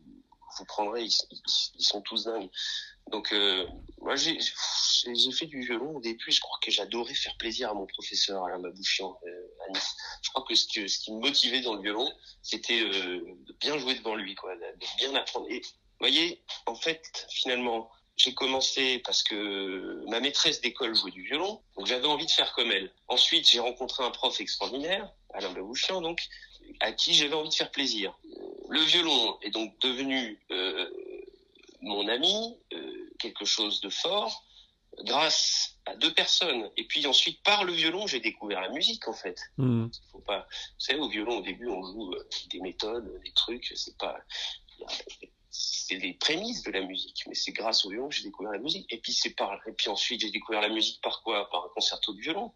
vous 0.57 0.65
prendrez, 0.65 1.05
ils, 1.05 1.83
sont 1.83 2.01
tous 2.01 2.25
dingues. 2.25 2.49
Donc 3.07 3.33
euh, 3.33 3.65
moi 3.97 4.15
j'ai 4.15 4.37
fait 5.31 5.47
du 5.47 5.61
violon 5.61 5.97
au 5.97 6.01
début. 6.01 6.31
Je 6.31 6.39
crois 6.39 6.57
que 6.61 6.71
j'adorais 6.71 7.15
faire 7.15 7.35
plaisir 7.37 7.71
à 7.71 7.73
mon 7.73 7.87
professeur 7.87 8.43
Alain 8.45 8.59
Babouchian 8.59 9.17
euh, 9.25 9.38
Je 10.21 10.29
crois 10.29 10.43
que 10.47 10.55
ce, 10.55 10.67
qui 10.67 11.11
me 11.11 11.19
motivait 11.19 11.61
dans 11.61 11.75
le 11.75 11.81
violon, 11.81 12.11
c'était 12.41 12.81
euh, 12.81 13.35
de 13.45 13.53
bien 13.59 13.77
jouer 13.77 13.95
devant 13.95 14.15
lui, 14.15 14.35
de, 14.35 14.97
bien 14.97 15.15
apprendre. 15.15 15.47
Et 15.49 15.59
vous 15.59 15.99
voyez, 15.99 16.41
en 16.65 16.75
fait, 16.75 17.27
finalement, 17.29 17.91
j'ai 18.15 18.33
commencé 18.33 18.99
parce 18.99 19.23
que 19.23 20.03
ma 20.09 20.19
maîtresse 20.19 20.61
d'école 20.61 20.95
jouait 20.95 21.11
du 21.11 21.23
violon, 21.23 21.61
donc 21.77 21.87
j'avais 21.87 22.07
envie 22.07 22.25
de 22.25 22.31
faire 22.31 22.53
comme 22.53 22.71
elle. 22.71 22.91
Ensuite, 23.07 23.49
j'ai 23.49 23.59
rencontré 23.59 24.03
un 24.03 24.11
prof 24.11 24.39
extraordinaire, 24.41 25.09
Alain 25.33 25.51
Babouchian, 25.51 26.01
donc 26.01 26.21
à 26.81 26.91
qui 26.91 27.13
j'avais 27.13 27.33
envie 27.33 27.49
de 27.49 27.53
faire 27.53 27.71
plaisir. 27.71 28.17
Le 28.69 28.81
violon 28.81 29.39
est 29.41 29.51
donc 29.51 29.77
devenu 29.79 30.39
euh, 30.51 30.89
mon 31.81 32.07
ami, 32.07 32.57
euh, 32.73 33.09
quelque 33.19 33.45
chose 33.45 33.81
de 33.81 33.89
fort, 33.89 34.43
grâce 35.03 35.78
à 35.89 35.95
deux 35.95 36.13
personnes. 36.13 36.69
Et 36.77 36.85
puis 36.85 37.05
ensuite, 37.07 37.41
par 37.43 37.63
le 37.63 37.73
violon, 37.73 38.07
j'ai 38.07 38.19
découvert 38.19 38.61
la 38.61 38.69
musique 38.69 39.07
en 39.07 39.13
fait. 39.13 39.39
Hmm. 39.57 39.87
Faut 40.11 40.19
pas, 40.19 40.39
vous 40.39 40.79
savez, 40.79 40.99
au 40.99 41.09
violon, 41.09 41.37
au 41.39 41.41
début, 41.41 41.67
on 41.67 41.83
joue 41.83 42.13
euh, 42.13 42.29
des 42.51 42.59
méthodes, 42.61 43.21
des 43.23 43.31
trucs. 43.33 43.71
C'est 43.75 43.97
pas, 43.97 44.17
c'est 45.49 45.97
les 45.97 46.13
prémices 46.13 46.63
de 46.63 46.71
la 46.71 46.81
musique. 46.81 47.23
Mais 47.27 47.35
c'est 47.35 47.51
grâce 47.51 47.85
au 47.85 47.89
violon 47.89 48.09
que 48.09 48.15
j'ai 48.15 48.23
découvert 48.23 48.51
la 48.51 48.59
musique. 48.59 48.91
Et 48.93 48.99
puis 48.99 49.13
c'est 49.13 49.31
par, 49.35 49.59
et 49.67 49.73
puis 49.73 49.89
ensuite, 49.89 50.21
j'ai 50.21 50.31
découvert 50.31 50.61
la 50.61 50.69
musique 50.69 51.01
par 51.01 51.21
quoi? 51.23 51.49
Par 51.49 51.65
un 51.65 51.69
concerto 51.73 52.13
de 52.13 52.21
violon. 52.21 52.53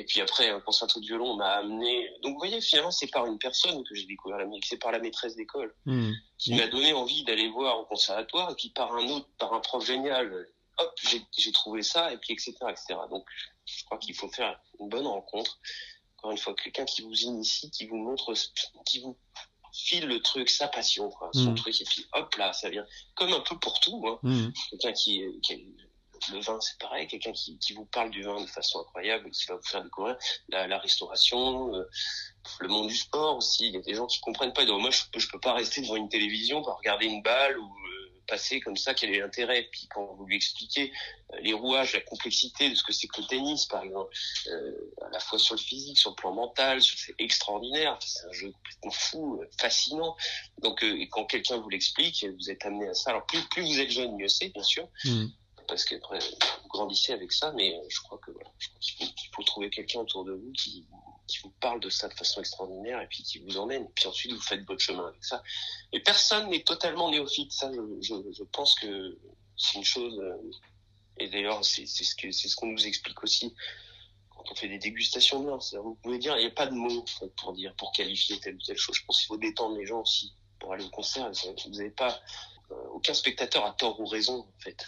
Et 0.00 0.04
puis 0.04 0.20
après, 0.20 0.48
un 0.48 0.60
concerto 0.60 1.00
de 1.00 1.04
violon 1.06 1.34
m'a 1.36 1.54
amené. 1.54 2.08
Donc 2.22 2.34
vous 2.34 2.38
voyez, 2.38 2.60
finalement, 2.60 2.92
c'est 2.92 3.10
par 3.10 3.26
une 3.26 3.38
personne 3.38 3.82
que 3.82 3.96
j'ai 3.96 4.06
découvert 4.06 4.38
la 4.38 4.46
musique. 4.46 4.66
C'est 4.66 4.78
par 4.78 4.92
la 4.92 5.00
maîtresse 5.00 5.34
d'école 5.34 5.74
Hmm. 5.86 6.12
qui 6.38 6.54
m'a 6.54 6.68
donné 6.68 6.92
envie 6.92 7.24
d'aller 7.24 7.48
voir 7.48 7.80
au 7.80 7.84
conservatoire. 7.84 8.52
Et 8.52 8.54
puis 8.54 8.70
par 8.70 8.94
un 8.94 9.08
autre, 9.08 9.28
par 9.38 9.52
un 9.52 9.60
prof 9.60 9.84
génial, 9.84 10.46
hop, 10.78 10.94
j'ai- 11.36 11.52
trouvé 11.52 11.82
ça. 11.82 12.12
Et 12.12 12.18
puis 12.18 12.32
etc. 12.34 12.54
etc. 12.68 12.94
Donc 13.10 13.26
je 13.64 13.84
crois 13.84 13.98
qu'il 13.98 14.14
faut 14.14 14.28
faire 14.30 14.58
une 14.80 14.88
bonne 14.88 15.06
rencontre. 15.06 15.58
Encore 16.18 16.32
une 16.32 16.38
fois, 16.38 16.54
quelqu'un 16.54 16.84
qui 16.84 17.02
vous 17.02 17.14
initie, 17.14 17.70
qui 17.70 17.86
vous 17.86 17.96
montre, 17.96 18.32
qui 18.84 19.00
vous 19.00 19.16
file 19.72 20.06
le 20.06 20.20
truc, 20.20 20.48
sa 20.50 20.66
passion, 20.68 21.10
quoi, 21.10 21.30
son 21.32 21.52
Mm. 21.52 21.54
truc. 21.56 21.80
Et 21.80 21.84
puis 21.84 22.04
hop 22.12 22.34
là, 22.36 22.52
ça 22.52 22.68
vient. 22.70 22.86
Comme 23.14 23.32
un 23.32 23.40
peu 23.40 23.56
pour 23.58 23.78
tout. 23.80 24.04
Hein 24.08 24.18
Hmm. 24.22 24.50
quelqu'un 24.70 24.92
qui, 24.92 25.22
qui 25.42 25.74
le 26.32 26.40
vin 26.40 26.60
c'est 26.60 26.76
pareil 26.80 27.06
quelqu'un 27.06 27.30
qui, 27.32 27.56
qui 27.60 27.74
vous 27.74 27.84
parle 27.86 28.10
du 28.10 28.22
vin 28.24 28.40
de 28.40 28.46
façon 28.48 28.80
incroyable 28.80 29.30
qui 29.30 29.46
va 29.46 29.54
vous 29.54 29.62
faire 29.62 29.84
découvrir 29.84 30.16
la, 30.48 30.66
la 30.66 30.78
restauration 30.80 31.72
euh, 31.76 31.88
le 32.58 32.66
monde 32.68 32.88
du 32.88 32.96
sport 32.96 33.36
aussi 33.36 33.68
il 33.68 33.74
y 33.74 33.76
a 33.76 33.80
des 33.82 33.94
gens 33.94 34.06
qui 34.06 34.18
comprennent 34.20 34.52
pas 34.52 34.64
donc 34.64 34.80
moi 34.80 34.90
je 34.90 35.02
je 35.16 35.28
peux 35.28 35.38
pas 35.38 35.52
rester 35.52 35.80
devant 35.80 35.94
une 35.94 36.08
télévision 36.08 36.60
pour 36.60 36.76
regarder 36.76 37.06
une 37.06 37.22
balle 37.22 37.56
ou 37.60 37.72
passer 38.28 38.60
comme 38.60 38.76
ça 38.76 38.94
quel 38.94 39.14
est 39.14 39.18
l'intérêt? 39.18 39.68
Puis 39.72 39.88
quand 39.92 40.14
vous 40.14 40.26
lui 40.26 40.36
expliquez 40.36 40.92
euh, 41.32 41.40
les 41.40 41.52
rouages 41.52 41.94
la 41.94 42.00
complexité 42.02 42.70
de 42.70 42.74
ce 42.74 42.82
que 42.82 42.92
c'est 42.92 43.08
que 43.08 43.20
le 43.20 43.26
tennis 43.26 43.66
par 43.66 43.82
exemple 43.82 44.14
euh, 44.48 44.94
à 45.06 45.10
la 45.10 45.20
fois 45.20 45.38
sur 45.38 45.54
le 45.54 45.60
physique 45.60 45.98
sur 45.98 46.10
le 46.10 46.16
plan 46.16 46.32
mental 46.32 46.80
c'est 46.82 47.14
extraordinaire 47.18 47.98
c'est 48.00 48.26
un 48.26 48.32
jeu 48.32 48.52
complètement 48.52 48.90
fou 48.90 49.40
euh, 49.42 49.48
fascinant. 49.60 50.16
Donc 50.62 50.84
euh, 50.84 51.00
et 51.00 51.08
quand 51.08 51.24
quelqu'un 51.24 51.56
vous 51.56 51.68
l'explique 51.68 52.24
vous 52.38 52.50
êtes 52.50 52.64
amené 52.64 52.88
à 52.88 52.94
ça. 52.94 53.10
Alors 53.10 53.26
plus 53.26 53.42
plus 53.48 53.62
vous 53.62 53.80
êtes 53.80 53.90
jeune 53.90 54.16
mieux 54.16 54.28
c'est 54.28 54.50
bien 54.50 54.62
sûr 54.62 54.88
Hmm. 55.04 55.26
parce 55.66 55.84
qu'après 55.84 56.18
vous 56.18 56.68
grandissez 56.68 57.12
avec 57.12 57.32
ça, 57.32 57.52
mais 57.52 57.74
je 57.88 58.00
crois 58.00 58.18
que 58.18 58.30
voilà, 58.30 58.50
je 58.58 58.68
crois 58.68 58.80
qu'il 58.80 58.94
faut, 58.96 59.12
qu'il 59.14 59.30
faut 59.34 59.42
trouver 59.42 59.70
quelqu'un 59.70 60.00
autour 60.00 60.24
de 60.24 60.32
vous 60.32 60.52
qui, 60.52 60.86
qui 61.28 61.38
vous 61.38 61.52
parle 61.60 61.78
de 61.78 61.90
ça 61.90 62.08
de 62.08 62.14
façon 62.14 62.40
extraordinaire 62.40 63.00
et 63.00 63.06
puis 63.06 63.22
qui 63.22 63.38
vous 63.38 63.56
emmène. 63.58 63.88
Puis 63.94 64.08
ensuite 64.08 64.32
vous 64.32 64.40
faites 64.40 64.64
votre 64.66 64.80
chemin 64.80 65.06
avec 65.06 65.24
ça. 65.24 65.42
Et 65.92 66.00
personne 66.00 66.50
n'est 66.50 66.64
totalement 66.64 67.10
néophyte. 67.10 67.52
Ça, 67.52 67.70
je, 67.72 68.42
pense 68.44 68.74
que 68.74 69.16
c'est 69.56 69.78
une 69.78 69.84
chose. 69.84 70.18
euh, 70.18 70.50
et 71.20 71.28
d'ailleurs, 71.28 71.64
c'est 71.64 71.86
ce 71.86 72.04
c'est 72.04 72.32
ce 72.32 72.56
qu'on 72.56 72.68
nous 72.68 72.86
explique 72.86 73.22
aussi 73.22 73.54
quand 74.30 74.44
on 74.50 74.54
fait 74.54 74.68
des 74.68 74.78
dégustations 74.78 75.42
de 75.42 75.50
vin. 75.50 75.58
Vous 75.82 75.96
pouvez 76.02 76.18
dire, 76.18 76.36
il 76.36 76.40
n'y 76.40 76.46
a 76.46 76.50
pas 76.50 76.66
de 76.66 76.74
mots 76.74 77.04
pour 77.36 77.52
dire, 77.52 77.74
pour 77.74 77.92
qualifier 77.92 78.38
telle 78.40 78.56
ou 78.56 78.62
telle 78.62 78.76
chose. 78.76 78.96
Je 78.96 79.04
pense 79.04 79.18
qu'il 79.18 79.26
faut 79.26 79.36
détendre 79.36 79.76
les 79.76 79.86
gens 79.86 80.00
aussi 80.00 80.32
pour 80.58 80.72
aller 80.72 80.84
au 80.84 80.90
concert. 80.90 81.30
Vous 81.64 81.70
n'avez 81.70 81.90
pas 81.90 82.20
euh, 82.70 82.74
aucun 82.92 83.14
spectateur 83.14 83.64
a 83.64 83.72
tort 83.72 84.00
ou 84.00 84.06
raison 84.06 84.40
en 84.40 84.60
fait. 84.60 84.84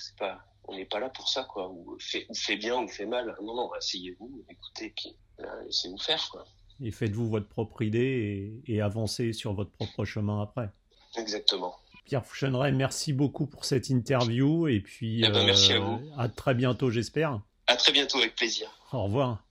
On 0.64 0.76
n'est 0.76 0.86
pas 0.86 1.00
là 1.00 1.08
pour 1.08 1.28
ça 1.28 1.44
quoi. 1.44 1.68
Ou 1.68 1.98
fait, 1.98 2.26
ou 2.28 2.34
fait 2.34 2.56
bien 2.56 2.80
ou 2.80 2.88
fait 2.88 3.06
mal. 3.06 3.36
Non 3.42 3.54
non, 3.54 3.72
asseyez-vous, 3.72 4.44
écoutez, 4.48 4.90
puis 4.96 5.16
laissez-vous 5.64 5.98
faire 5.98 6.28
quoi. 6.30 6.44
Et 6.82 6.90
faites-vous 6.90 7.28
votre 7.28 7.48
propre 7.48 7.82
idée 7.82 8.62
et, 8.66 8.74
et 8.74 8.80
avancez 8.80 9.32
sur 9.32 9.52
votre 9.52 9.70
propre 9.72 10.04
chemin 10.04 10.40
après. 10.42 10.70
Exactement. 11.16 11.74
Pierre 12.06 12.24
Fouchonneray, 12.26 12.72
merci 12.72 13.12
beaucoup 13.12 13.46
pour 13.46 13.64
cette 13.64 13.88
interview 13.90 14.66
et 14.68 14.80
puis 14.80 15.22
Eh 15.24 15.28
ben, 15.28 15.44
merci 15.44 15.72
à 15.74 15.78
vous. 15.80 16.00
à 16.16 16.28
très 16.28 16.54
bientôt 16.54 16.90
j'espère. 16.90 17.40
À 17.66 17.76
très 17.76 17.92
bientôt 17.92 18.18
avec 18.18 18.34
plaisir. 18.34 18.68
Au 18.92 19.04
revoir. 19.04 19.44